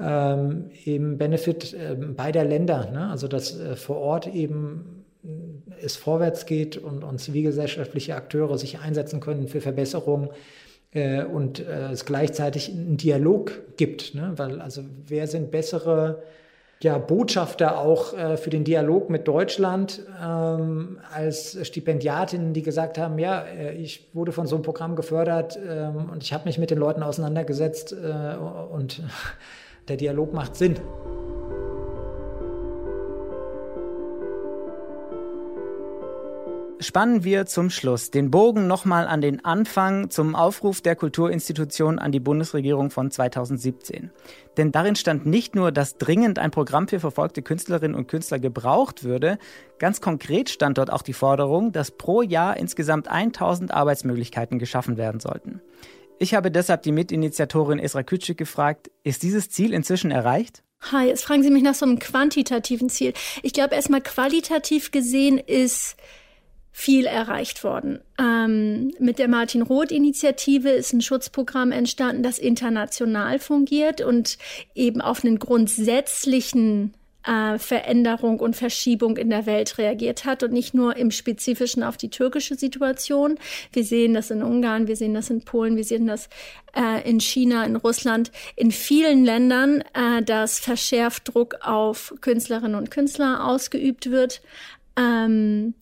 ähm, 0.00 0.70
im 0.86 1.18
Benefit 1.18 1.76
beider 2.16 2.42
Länder. 2.42 2.90
Ne? 2.90 3.10
Also 3.10 3.28
dass 3.28 3.50
vor 3.74 3.98
Ort 3.98 4.26
eben 4.28 5.04
es 5.82 5.96
vorwärts 5.96 6.46
geht 6.46 6.76
und, 6.76 7.04
und 7.04 7.20
zivilgesellschaftliche 7.20 8.14
Akteure 8.14 8.58
sich 8.58 8.80
einsetzen 8.80 9.20
können 9.20 9.48
für 9.48 9.60
Verbesserungen 9.60 10.30
äh, 10.92 11.24
und 11.24 11.60
äh, 11.60 11.90
es 11.92 12.04
gleichzeitig 12.04 12.70
einen 12.70 12.96
Dialog 12.96 13.52
gibt. 13.76 14.14
Ne? 14.14 14.32
Weil 14.36 14.60
also 14.60 14.82
wer 15.06 15.26
sind 15.26 15.50
bessere 15.50 16.22
ja, 16.82 16.98
Botschafter 16.98 17.78
auch 17.78 18.16
äh, 18.16 18.36
für 18.36 18.50
den 18.50 18.64
Dialog 18.64 19.08
mit 19.08 19.26
Deutschland 19.26 20.02
ähm, 20.22 20.98
als 21.10 21.58
Stipendiatinnen, 21.66 22.52
die 22.52 22.62
gesagt 22.62 22.98
haben, 22.98 23.18
ja, 23.18 23.42
äh, 23.42 23.74
ich 23.74 24.10
wurde 24.12 24.32
von 24.32 24.46
so 24.46 24.56
einem 24.56 24.62
Programm 24.62 24.94
gefördert 24.94 25.58
ähm, 25.66 26.10
und 26.12 26.22
ich 26.22 26.32
habe 26.32 26.44
mich 26.44 26.58
mit 26.58 26.70
den 26.70 26.78
Leuten 26.78 27.02
auseinandergesetzt 27.02 27.92
äh, 27.92 28.36
und 28.36 29.02
der 29.88 29.96
Dialog 29.96 30.34
macht 30.34 30.56
Sinn. 30.56 30.76
Spannen 36.78 37.24
wir 37.24 37.46
zum 37.46 37.70
Schluss 37.70 38.10
den 38.10 38.30
Bogen 38.30 38.66
nochmal 38.66 39.06
an 39.06 39.22
den 39.22 39.42
Anfang 39.46 40.10
zum 40.10 40.34
Aufruf 40.34 40.82
der 40.82 40.94
Kulturinstitution 40.94 41.98
an 41.98 42.12
die 42.12 42.20
Bundesregierung 42.20 42.90
von 42.90 43.10
2017. 43.10 44.10
Denn 44.58 44.72
darin 44.72 44.94
stand 44.94 45.24
nicht 45.24 45.54
nur, 45.54 45.72
dass 45.72 45.96
dringend 45.96 46.38
ein 46.38 46.50
Programm 46.50 46.86
für 46.86 47.00
verfolgte 47.00 47.40
Künstlerinnen 47.40 47.96
und 47.96 48.08
Künstler 48.08 48.38
gebraucht 48.38 49.04
würde, 49.04 49.38
ganz 49.78 50.02
konkret 50.02 50.50
stand 50.50 50.76
dort 50.76 50.92
auch 50.92 51.00
die 51.00 51.14
Forderung, 51.14 51.72
dass 51.72 51.92
pro 51.92 52.20
Jahr 52.20 52.58
insgesamt 52.58 53.08
1000 53.08 53.72
Arbeitsmöglichkeiten 53.72 54.58
geschaffen 54.58 54.98
werden 54.98 55.18
sollten. 55.18 55.62
Ich 56.18 56.34
habe 56.34 56.50
deshalb 56.50 56.82
die 56.82 56.92
Mitinitiatorin 56.92 57.78
Esra 57.78 58.02
Kütschik 58.02 58.36
gefragt, 58.36 58.90
ist 59.02 59.22
dieses 59.22 59.48
Ziel 59.48 59.72
inzwischen 59.72 60.10
erreicht? 60.10 60.62
Hi, 60.92 61.06
jetzt 61.06 61.24
fragen 61.24 61.42
Sie 61.42 61.50
mich 61.50 61.62
nach 61.62 61.74
so 61.74 61.86
einem 61.86 61.98
quantitativen 61.98 62.90
Ziel. 62.90 63.14
Ich 63.42 63.54
glaube, 63.54 63.74
erstmal 63.74 64.02
qualitativ 64.02 64.90
gesehen 64.90 65.38
ist 65.38 65.96
viel 66.78 67.06
erreicht 67.06 67.64
worden. 67.64 68.00
Ähm, 68.20 68.92
mit 68.98 69.18
der 69.18 69.28
Martin 69.28 69.62
Roth-Initiative 69.62 70.68
ist 70.68 70.92
ein 70.92 71.00
Schutzprogramm 71.00 71.72
entstanden, 71.72 72.22
das 72.22 72.38
international 72.38 73.38
fungiert 73.38 74.02
und 74.02 74.36
eben 74.74 75.00
auf 75.00 75.24
einen 75.24 75.38
grundsätzlichen 75.38 76.92
äh, 77.24 77.58
Veränderung 77.58 78.40
und 78.40 78.56
Verschiebung 78.56 79.16
in 79.16 79.30
der 79.30 79.46
Welt 79.46 79.78
reagiert 79.78 80.26
hat 80.26 80.42
und 80.42 80.52
nicht 80.52 80.74
nur 80.74 80.98
im 80.98 81.10
Spezifischen 81.10 81.82
auf 81.82 81.96
die 81.96 82.10
türkische 82.10 82.56
Situation. 82.56 83.38
Wir 83.72 83.82
sehen 83.82 84.12
das 84.12 84.30
in 84.30 84.42
Ungarn, 84.42 84.86
wir 84.86 84.96
sehen 84.96 85.14
das 85.14 85.30
in 85.30 85.40
Polen, 85.46 85.76
wir 85.78 85.84
sehen 85.84 86.06
das 86.06 86.28
äh, 86.76 87.08
in 87.08 87.20
China, 87.20 87.64
in 87.64 87.76
Russland, 87.76 88.30
in 88.54 88.70
vielen 88.70 89.24
Ländern, 89.24 89.82
äh, 89.94 90.22
dass 90.22 90.58
verschärft 90.58 91.34
Druck 91.34 91.56
auf 91.62 92.12
Künstlerinnen 92.20 92.74
und 92.74 92.90
Künstler 92.90 93.46
ausgeübt 93.46 94.10
wird. 94.10 94.42
Ähm, 94.98 95.72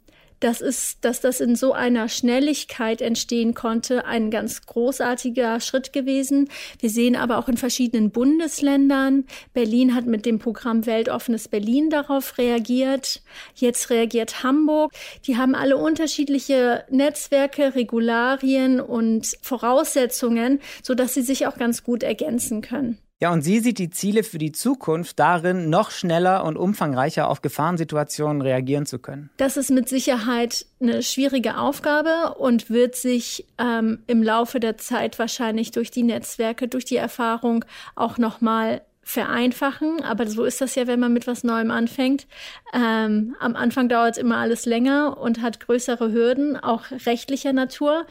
das 0.45 0.61
ist, 0.61 1.07
dass 1.07 1.23
das 1.23 1.41
in 1.41 1.57
so 1.57 1.73
einer 1.73 2.11
Schnelligkeit 2.11 3.01
entstehen 3.01 3.55
konnte, 3.55 4.05
ein 4.05 4.31
ganz 4.31 4.67
großartiger 4.67 5.59
Schritt 5.61 5.95
gewesen. 5.95 6.51
Wir 6.79 6.91
sehen 6.91 7.17
aber 7.17 7.39
auch 7.39 7.49
in 7.49 7.57
verschiedenen 7.57 8.11
Bundesländern. 8.11 9.25
Berlin 9.55 9.95
hat 9.95 10.05
mit 10.05 10.27
dem 10.27 10.39
Programm 10.39 10.85
Weltoffenes 10.85 11.49
Berlin 11.49 11.89
darauf 11.89 12.37
reagiert. 12.37 13.23
Jetzt 13.55 13.89
reagiert 13.89 14.43
Hamburg. 14.43 14.93
Die 15.27 15.39
haben 15.39 15.55
alle 15.55 15.79
unterschiedliche 15.79 16.85
Netzwerke, 16.91 17.75
Regularien 17.75 18.83
und 18.83 19.39
Voraussetzungen, 19.41 20.61
so 20.83 20.95
dass 20.95 21.15
sie 21.15 21.23
sich 21.23 21.47
auch 21.47 21.57
ganz 21.57 21.83
gut 21.83 22.03
ergänzen 22.03 22.61
können. 22.61 22.99
Ja, 23.25 23.33
und 23.33 23.41
sie 23.41 23.61
sieht 23.61 23.79
die 23.79 23.89
Ziele 23.89 24.23
für 24.23 24.37
die 24.37 24.53
Zukunft 24.53 25.19
darin, 25.19 25.71
noch 25.71 25.91
schneller 25.91 26.45
und 26.45 26.59
umfangreicher 26.59 27.27
auf 27.27 27.41
Gefahrensituationen 27.41 28.43
reagieren 28.43 28.85
zu 28.85 28.99
können. 28.99 29.31
Das 29.39 29.57
ist 29.57 29.71
mit 29.71 29.89
Sicherheit 29.89 30.67
eine 30.79 31.03
schwierige 31.03 31.57
Aufgabe 31.57 32.35
und 32.37 32.69
wird 32.69 32.97
sich 32.97 33.47
ähm, 33.57 34.01
im 34.09 34.23
Laufe 34.23 34.61
der 34.61 34.77
Zeit 34.77 35.19
wahrscheinlich 35.19 35.71
durch 35.71 35.91
die 35.91 36.03
Netzwerke, 36.03 36.69
durch 36.69 36.85
die 36.85 36.97
Erfahrung 36.97 37.65
auch 37.95 38.19
nochmal 38.19 38.83
vereinfachen, 39.03 40.03
aber 40.03 40.27
so 40.27 40.45
ist 40.45 40.61
das 40.61 40.75
ja, 40.75 40.87
wenn 40.87 41.01
man 41.01 41.15
mit 41.15 41.27
was 41.27 41.45
Neuem 41.45 41.71
anfängt. 41.71 42.27
Ähm, 42.75 43.37
am 43.41 43.57
Anfang 43.57 43.89
dauert 43.89 44.19
immer 44.19 44.37
alles 44.37 44.67
länger 44.67 45.19
und 45.19 45.41
hat 45.41 45.61
größere 45.61 46.13
Hürden, 46.13 46.59
auch 46.59 46.91
rechtlicher 47.07 47.55
Natur. 47.55 48.07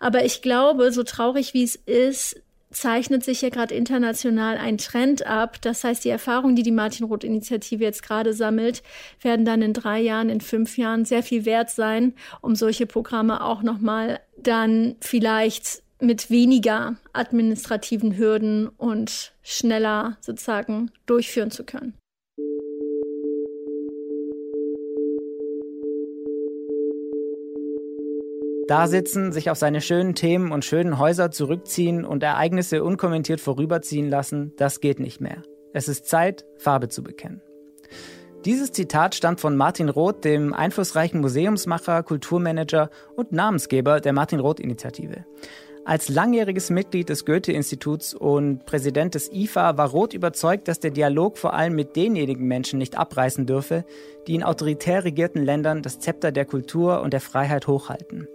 Aber 0.00 0.24
ich 0.24 0.42
glaube, 0.42 0.90
so 0.90 1.04
traurig 1.04 1.54
wie 1.54 1.64
es 1.64 1.76
ist, 1.76 2.40
zeichnet 2.70 3.24
sich 3.24 3.42
ja 3.42 3.48
gerade 3.48 3.74
international 3.74 4.56
ein 4.56 4.78
Trend 4.78 5.26
ab. 5.26 5.60
Das 5.62 5.84
heißt, 5.84 6.04
die 6.04 6.10
Erfahrungen, 6.10 6.56
die 6.56 6.62
die 6.62 6.70
Martin-Roth-Initiative 6.72 7.82
jetzt 7.82 8.02
gerade 8.02 8.34
sammelt, 8.34 8.82
werden 9.20 9.44
dann 9.44 9.62
in 9.62 9.72
drei 9.72 10.00
Jahren, 10.00 10.28
in 10.28 10.40
fünf 10.40 10.76
Jahren 10.76 11.04
sehr 11.04 11.22
viel 11.22 11.44
wert 11.44 11.70
sein, 11.70 12.14
um 12.40 12.54
solche 12.54 12.86
Programme 12.86 13.42
auch 13.42 13.62
nochmal 13.62 14.20
dann 14.36 14.96
vielleicht 15.00 15.82
mit 16.00 16.30
weniger 16.30 16.96
administrativen 17.12 18.16
Hürden 18.16 18.68
und 18.68 19.32
schneller 19.42 20.16
sozusagen 20.20 20.90
durchführen 21.06 21.50
zu 21.50 21.64
können. 21.64 21.94
Da 28.68 28.86
sitzen, 28.86 29.32
sich 29.32 29.48
auf 29.48 29.56
seine 29.56 29.80
schönen 29.80 30.14
Themen 30.14 30.52
und 30.52 30.62
schönen 30.62 30.98
Häuser 30.98 31.30
zurückziehen 31.30 32.04
und 32.04 32.22
Ereignisse 32.22 32.84
unkommentiert 32.84 33.40
vorüberziehen 33.40 34.10
lassen, 34.10 34.52
das 34.58 34.80
geht 34.80 35.00
nicht 35.00 35.22
mehr. 35.22 35.42
Es 35.72 35.88
ist 35.88 36.04
Zeit, 36.04 36.44
Farbe 36.58 36.88
zu 36.88 37.02
bekennen. 37.02 37.40
Dieses 38.44 38.70
Zitat 38.70 39.14
stammt 39.14 39.40
von 39.40 39.56
Martin 39.56 39.88
Roth, 39.88 40.22
dem 40.22 40.52
einflussreichen 40.52 41.22
Museumsmacher, 41.22 42.02
Kulturmanager 42.02 42.90
und 43.16 43.32
Namensgeber 43.32 44.00
der 44.00 44.12
Martin 44.12 44.38
Roth 44.38 44.60
Initiative. 44.60 45.24
Als 45.88 46.10
langjähriges 46.10 46.68
Mitglied 46.68 47.08
des 47.08 47.24
Goethe-Instituts 47.24 48.12
und 48.12 48.66
Präsident 48.66 49.14
des 49.14 49.32
IFA 49.32 49.78
war 49.78 49.88
Roth 49.88 50.12
überzeugt, 50.12 50.68
dass 50.68 50.80
der 50.80 50.90
Dialog 50.90 51.38
vor 51.38 51.54
allem 51.54 51.74
mit 51.74 51.96
denjenigen 51.96 52.46
Menschen 52.46 52.78
nicht 52.78 52.98
abreißen 52.98 53.46
dürfe, 53.46 53.86
die 54.26 54.34
in 54.34 54.42
autoritär 54.42 55.04
regierten 55.04 55.42
Ländern 55.42 55.80
das 55.80 55.98
Zepter 55.98 56.30
der 56.30 56.44
Kultur 56.44 57.00
und 57.00 57.14
der 57.14 57.22
Freiheit 57.22 57.68
hochhalten. 57.68 58.28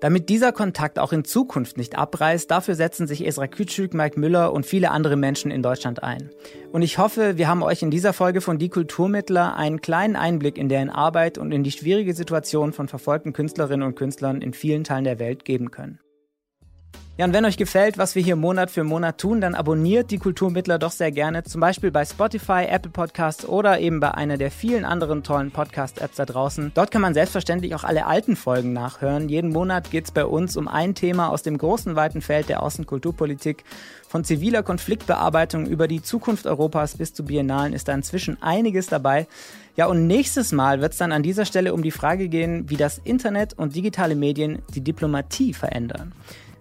Damit 0.00 0.30
dieser 0.30 0.50
Kontakt 0.50 0.98
auch 0.98 1.12
in 1.12 1.26
Zukunft 1.26 1.76
nicht 1.76 1.98
abreißt, 1.98 2.50
dafür 2.50 2.74
setzen 2.74 3.06
sich 3.06 3.26
Esra 3.26 3.48
Kütschük, 3.48 3.92
Mike 3.92 4.18
Müller 4.18 4.54
und 4.54 4.64
viele 4.64 4.90
andere 4.90 5.16
Menschen 5.16 5.50
in 5.50 5.62
Deutschland 5.62 6.02
ein. 6.02 6.30
Und 6.72 6.80
ich 6.80 6.96
hoffe, 6.96 7.36
wir 7.36 7.48
haben 7.48 7.62
euch 7.62 7.82
in 7.82 7.90
dieser 7.90 8.14
Folge 8.14 8.40
von 8.40 8.58
Die 8.58 8.70
Kulturmittler 8.70 9.56
einen 9.56 9.82
kleinen 9.82 10.16
Einblick 10.16 10.56
in 10.56 10.70
deren 10.70 10.88
Arbeit 10.88 11.36
und 11.36 11.52
in 11.52 11.64
die 11.64 11.72
schwierige 11.72 12.14
Situation 12.14 12.72
von 12.72 12.88
verfolgten 12.88 13.34
Künstlerinnen 13.34 13.86
und 13.86 13.94
Künstlern 13.94 14.40
in 14.40 14.54
vielen 14.54 14.84
Teilen 14.84 15.04
der 15.04 15.18
Welt 15.18 15.44
geben 15.44 15.70
können. 15.70 15.98
Ja, 17.18 17.24
und 17.24 17.32
wenn 17.32 17.44
euch 17.44 17.56
gefällt, 17.56 17.98
was 17.98 18.14
wir 18.14 18.22
hier 18.22 18.36
Monat 18.36 18.70
für 18.70 18.84
Monat 18.84 19.18
tun, 19.18 19.40
dann 19.40 19.56
abonniert 19.56 20.12
die 20.12 20.18
Kulturmittler 20.18 20.78
doch 20.78 20.92
sehr 20.92 21.10
gerne, 21.10 21.42
zum 21.42 21.60
Beispiel 21.60 21.90
bei 21.90 22.04
Spotify, 22.04 22.66
Apple 22.68 22.92
Podcasts 22.92 23.44
oder 23.44 23.80
eben 23.80 23.98
bei 23.98 24.12
einer 24.14 24.36
der 24.36 24.52
vielen 24.52 24.84
anderen 24.84 25.24
tollen 25.24 25.50
Podcast-Apps 25.50 26.14
da 26.14 26.26
draußen. 26.26 26.70
Dort 26.76 26.92
kann 26.92 27.02
man 27.02 27.14
selbstverständlich 27.14 27.74
auch 27.74 27.82
alle 27.82 28.06
alten 28.06 28.36
Folgen 28.36 28.72
nachhören. 28.72 29.28
Jeden 29.28 29.50
Monat 29.50 29.90
geht 29.90 30.04
es 30.04 30.10
bei 30.12 30.24
uns 30.24 30.56
um 30.56 30.68
ein 30.68 30.94
Thema 30.94 31.30
aus 31.30 31.42
dem 31.42 31.58
großen, 31.58 31.96
weiten 31.96 32.20
Feld 32.20 32.48
der 32.48 32.62
Außenkulturpolitik. 32.62 33.64
Von 34.08 34.22
ziviler 34.22 34.62
Konfliktbearbeitung 34.62 35.66
über 35.66 35.88
die 35.88 36.02
Zukunft 36.02 36.46
Europas 36.46 36.98
bis 36.98 37.14
zu 37.14 37.24
Biennalen 37.24 37.72
ist 37.72 37.88
da 37.88 37.94
inzwischen 37.94 38.40
einiges 38.40 38.86
dabei. 38.86 39.26
Ja, 39.74 39.86
und 39.86 40.06
nächstes 40.06 40.52
Mal 40.52 40.80
wird 40.80 40.92
es 40.92 40.98
dann 40.98 41.10
an 41.10 41.24
dieser 41.24 41.46
Stelle 41.46 41.74
um 41.74 41.82
die 41.82 41.90
Frage 41.90 42.28
gehen, 42.28 42.70
wie 42.70 42.76
das 42.76 42.98
Internet 43.02 43.54
und 43.58 43.74
digitale 43.74 44.14
Medien 44.14 44.62
die 44.72 44.82
Diplomatie 44.82 45.52
verändern. 45.52 46.12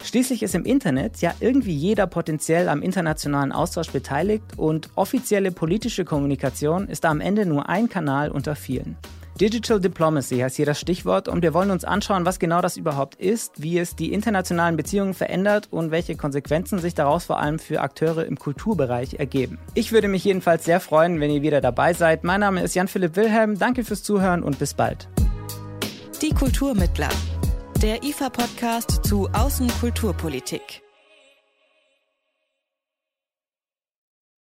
Schließlich 0.04 0.44
ist 0.44 0.56
im 0.56 0.66
Internet 0.66 1.22
ja 1.22 1.34
irgendwie 1.40 1.76
jeder 1.76 2.08
potenziell 2.08 2.70
am 2.70 2.82
internationalen 2.82 3.52
Austausch 3.52 3.92
beteiligt 3.92 4.44
und 4.56 4.90
offizielle 4.96 5.52
politische 5.52 6.06
Kommunikation 6.06 6.88
ist 6.88 7.04
da 7.04 7.10
am 7.10 7.22
Ende 7.22 7.46
nur 7.46 7.68
ein 7.70 7.90
Kanal 7.90 8.32
unter 8.32 8.56
vielen. 8.56 8.96
Digital 9.40 9.80
Diplomacy 9.80 10.40
heißt 10.40 10.56
hier 10.56 10.66
das 10.66 10.80
Stichwort 10.80 11.28
und 11.28 11.44
wir 11.44 11.54
wollen 11.54 11.70
uns 11.70 11.84
anschauen, 11.84 12.26
was 12.26 12.40
genau 12.40 12.60
das 12.60 12.76
überhaupt 12.76 13.16
ist, 13.16 13.62
wie 13.62 13.78
es 13.78 13.96
die 13.96 14.12
internationalen 14.12 14.76
Beziehungen 14.78 15.14
verändert 15.14 15.68
und 15.70 15.92
welche 15.92 16.16
Konsequenzen 16.16 16.80
sich 16.80 16.96
daraus 16.96 17.26
vor 17.26 17.40
allem 17.40 17.60
für 17.60 17.82
Akteure 17.82 18.26
im 18.26 18.40
Kulturbereich 18.40 19.16
ergeben. 19.20 19.60
Ich 19.76 19.92
würde 19.92 20.08
mich 20.08 20.24
jedenfalls 20.24 20.66
sehr 20.66 20.80
freuen, 20.80 21.20
wenn 21.20 21.30
ihr 21.30 21.44
wieder 21.44 21.62
dabei 21.62 21.94
seid. 21.94 22.24
Mein 22.24 22.40
Name 22.40 22.64
ist 22.64 22.74
Jan-Philipp 22.74 23.16
Wilhelm, 23.16 23.60
danke 23.60 23.84
fürs 23.84 24.02
Zuhören 24.02 24.42
und 24.42 24.58
bis 24.58 24.74
bald. 24.74 25.08
Die 26.24 26.34
Kulturmittler 26.34 27.10
der 27.78 28.04
IFA-Podcast 28.04 29.06
zu 29.06 29.30
Außenkulturpolitik. 29.34 30.87